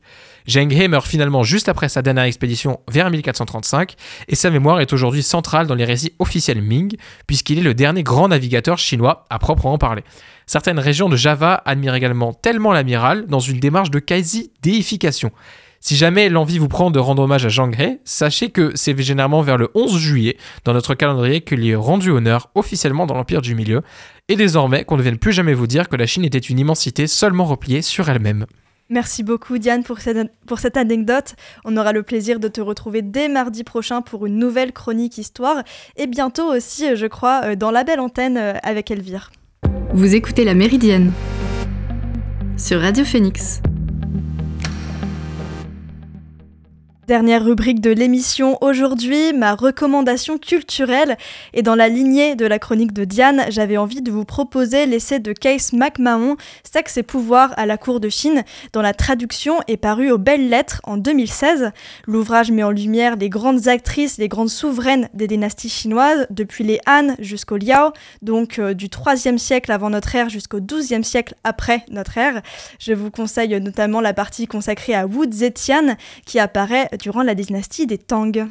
Zheng 0.48 0.72
He 0.72 0.88
meurt 0.88 1.07
finalement 1.07 1.42
juste 1.42 1.68
après 1.68 1.88
sa 1.88 2.02
dernière 2.02 2.24
expédition 2.24 2.81
vers 2.88 3.11
1435 3.11 3.94
et 4.28 4.35
sa 4.35 4.50
mémoire 4.50 4.81
est 4.81 4.92
aujourd'hui 4.92 5.22
centrale 5.22 5.66
dans 5.66 5.74
les 5.74 5.85
récits 5.85 6.14
officiels 6.18 6.62
Ming 6.62 6.96
puisqu'il 7.26 7.59
est 7.59 7.62
le 7.62 7.74
dernier 7.74 8.02
grand 8.02 8.28
navigateur 8.28 8.78
chinois 8.78 9.26
à 9.31 9.38
proprement 9.38 9.78
parler. 9.78 10.02
Certaines 10.46 10.78
régions 10.78 11.11
de 11.11 11.16
Java 11.16 11.62
admirent 11.66 11.94
également 11.94 12.33
tellement 12.33 12.72
l'amiral 12.72 13.26
dans 13.26 13.40
une 13.40 13.61
démarche 13.61 13.90
de 13.90 13.98
quasi-déification. 13.98 15.31
Si 15.80 15.96
jamais 15.96 16.28
l'envie 16.28 16.58
vous 16.58 16.68
prend 16.68 16.90
de 16.90 16.98
rendre 16.98 17.22
hommage 17.22 17.46
à 17.46 17.48
Zhang 17.48 17.74
He, 17.78 18.00
sachez 18.04 18.50
que 18.50 18.72
c'est 18.74 18.98
généralement 19.00 19.42
vers 19.42 19.56
le 19.56 19.70
11 19.74 19.96
juillet 19.96 20.36
dans 20.64 20.72
notre 20.72 20.94
calendrier 20.94 21.40
qu'il 21.40 21.64
y 21.64 21.70
est 21.70 21.76
rendu 21.76 22.10
honneur 22.10 22.50
officiellement 22.54 23.06
dans 23.06 23.14
l'Empire 23.14 23.42
du 23.42 23.54
Milieu, 23.54 23.82
et 24.28 24.36
désormais 24.36 24.84
qu'on 24.84 24.96
ne 24.96 25.02
vienne 25.02 25.18
plus 25.18 25.32
jamais 25.32 25.54
vous 25.54 25.66
dire 25.66 25.88
que 25.88 25.96
la 25.96 26.06
Chine 26.06 26.24
était 26.24 26.38
une 26.38 26.58
immensité 26.58 27.06
seulement 27.06 27.44
repliée 27.44 27.82
sur 27.82 28.08
elle-même. 28.08 28.46
Merci 28.90 29.22
beaucoup 29.22 29.58
Diane 29.58 29.84
pour 29.84 30.00
cette, 30.00 30.32
pour 30.46 30.58
cette 30.58 30.78
anecdote. 30.78 31.34
On 31.64 31.76
aura 31.76 31.92
le 31.92 32.02
plaisir 32.02 32.40
de 32.40 32.48
te 32.48 32.60
retrouver 32.60 33.02
dès 33.02 33.28
mardi 33.28 33.62
prochain 33.62 34.00
pour 34.00 34.24
une 34.24 34.38
nouvelle 34.38 34.72
chronique 34.72 35.18
histoire 35.18 35.62
et 35.96 36.06
bientôt 36.06 36.50
aussi, 36.50 36.96
je 36.96 37.06
crois, 37.06 37.42
euh, 37.44 37.54
dans 37.54 37.70
la 37.70 37.84
belle 37.84 38.00
antenne 38.00 38.38
euh, 38.38 38.54
avec 38.62 38.90
Elvire. 38.90 39.30
Vous 39.92 40.14
écoutez 40.14 40.44
La 40.44 40.54
Méridienne 40.54 41.12
sur 42.56 42.80
Radio 42.80 43.04
Phoenix. 43.04 43.60
Dernière 47.08 47.42
rubrique 47.42 47.80
de 47.80 47.90
l'émission 47.90 48.58
aujourd'hui, 48.60 49.32
ma 49.32 49.54
recommandation 49.54 50.36
culturelle. 50.36 51.16
Et 51.54 51.62
dans 51.62 51.74
la 51.74 51.88
lignée 51.88 52.36
de 52.36 52.44
la 52.44 52.58
chronique 52.58 52.92
de 52.92 53.06
Diane, 53.06 53.46
j'avais 53.48 53.78
envie 53.78 54.02
de 54.02 54.10
vous 54.10 54.26
proposer 54.26 54.84
l'essai 54.84 55.18
de 55.18 55.32
Case 55.32 55.72
McMahon, 55.72 56.36
Sexe 56.70 56.98
et 56.98 57.02
pouvoir 57.02 57.54
à 57.56 57.64
la 57.64 57.78
cour 57.78 58.00
de 58.00 58.10
Chine, 58.10 58.44
dont 58.74 58.82
la 58.82 58.92
traduction 58.92 59.60
est 59.68 59.78
parue 59.78 60.10
aux 60.10 60.18
belles 60.18 60.50
lettres 60.50 60.82
en 60.84 60.98
2016. 60.98 61.70
L'ouvrage 62.06 62.50
met 62.50 62.62
en 62.62 62.72
lumière 62.72 63.16
les 63.16 63.30
grandes 63.30 63.68
actrices, 63.68 64.18
les 64.18 64.28
grandes 64.28 64.50
souveraines 64.50 65.08
des 65.14 65.28
dynasties 65.28 65.70
chinoises, 65.70 66.26
depuis 66.28 66.62
les 66.62 66.78
Han 66.86 67.14
jusqu'au 67.20 67.56
Liao, 67.56 67.92
donc 68.20 68.58
euh, 68.58 68.74
du 68.74 68.88
3e 68.88 69.38
siècle 69.38 69.72
avant 69.72 69.88
notre 69.88 70.14
ère 70.14 70.28
jusqu'au 70.28 70.60
12e 70.60 71.04
siècle 71.04 71.34
après 71.42 71.86
notre 71.90 72.18
ère. 72.18 72.42
Je 72.78 72.92
vous 72.92 73.10
conseille 73.10 73.58
notamment 73.62 74.02
la 74.02 74.12
partie 74.12 74.46
consacrée 74.46 74.94
à 74.94 75.06
Wu 75.06 75.26
Zetian, 75.32 75.96
qui 76.26 76.38
apparaît 76.38 76.90
durant 76.98 77.22
la 77.22 77.34
dynastie 77.34 77.87
des 77.87 77.98
Tang. 77.98 78.48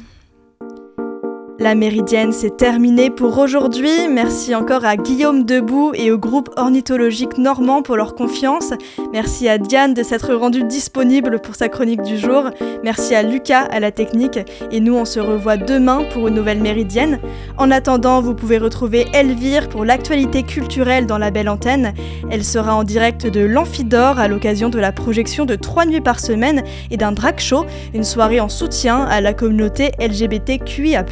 La 1.60 1.74
méridienne, 1.74 2.30
c'est 2.30 2.56
terminé 2.56 3.10
pour 3.10 3.36
aujourd'hui. 3.36 3.90
Merci 4.08 4.54
encore 4.54 4.84
à 4.84 4.96
Guillaume 4.96 5.44
Debout 5.44 5.90
et 5.92 6.12
au 6.12 6.18
groupe 6.18 6.50
ornithologique 6.56 7.36
normand 7.36 7.82
pour 7.82 7.96
leur 7.96 8.14
confiance. 8.14 8.72
Merci 9.12 9.48
à 9.48 9.58
Diane 9.58 9.92
de 9.92 10.04
s'être 10.04 10.32
rendue 10.34 10.62
disponible 10.62 11.40
pour 11.40 11.56
sa 11.56 11.68
chronique 11.68 12.02
du 12.02 12.16
jour. 12.16 12.44
Merci 12.84 13.16
à 13.16 13.24
Lucas 13.24 13.62
à 13.72 13.80
la 13.80 13.90
technique. 13.90 14.38
Et 14.70 14.78
nous, 14.78 14.94
on 14.94 15.04
se 15.04 15.18
revoit 15.18 15.56
demain 15.56 16.04
pour 16.12 16.28
une 16.28 16.34
nouvelle 16.34 16.60
méridienne. 16.60 17.18
En 17.56 17.72
attendant, 17.72 18.20
vous 18.20 18.34
pouvez 18.34 18.58
retrouver 18.58 19.06
Elvire 19.12 19.68
pour 19.68 19.84
l'actualité 19.84 20.44
culturelle 20.44 21.06
dans 21.06 21.18
la 21.18 21.32
belle 21.32 21.48
antenne. 21.48 21.92
Elle 22.30 22.44
sera 22.44 22.76
en 22.76 22.84
direct 22.84 23.26
de 23.26 23.40
l'Amphidore 23.40 24.20
à 24.20 24.28
l'occasion 24.28 24.68
de 24.68 24.78
la 24.78 24.92
projection 24.92 25.44
de 25.44 25.56
trois 25.56 25.86
nuits 25.86 26.00
par 26.00 26.20
semaine 26.20 26.62
et 26.92 26.96
d'un 26.96 27.10
drag 27.10 27.40
show, 27.40 27.66
une 27.94 28.04
soirée 28.04 28.38
en 28.38 28.48
soutien 28.48 29.02
à 29.02 29.20
la 29.20 29.34
communauté 29.34 29.90
LGBTQIA. 29.98 31.02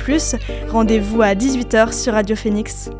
Rendez-vous 0.68 1.22
à 1.22 1.34
18h 1.34 1.92
sur 1.92 2.12
Radio 2.12 2.36
Phoenix. 2.36 2.90